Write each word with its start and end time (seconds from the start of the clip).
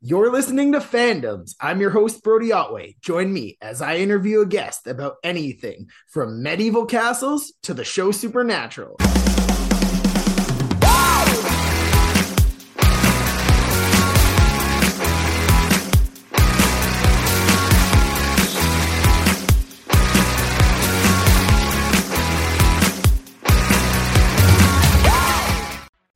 You're 0.00 0.30
listening 0.30 0.70
to 0.72 0.78
Fandoms. 0.78 1.56
I'm 1.60 1.80
your 1.80 1.90
host, 1.90 2.22
Brody 2.22 2.52
Otway. 2.52 2.94
Join 3.00 3.32
me 3.32 3.58
as 3.60 3.82
I 3.82 3.96
interview 3.96 4.42
a 4.42 4.46
guest 4.46 4.86
about 4.86 5.16
anything 5.24 5.90
from 6.06 6.40
medieval 6.40 6.86
castles 6.86 7.52
to 7.64 7.74
the 7.74 7.82
show 7.82 8.12
Supernatural. 8.12 8.96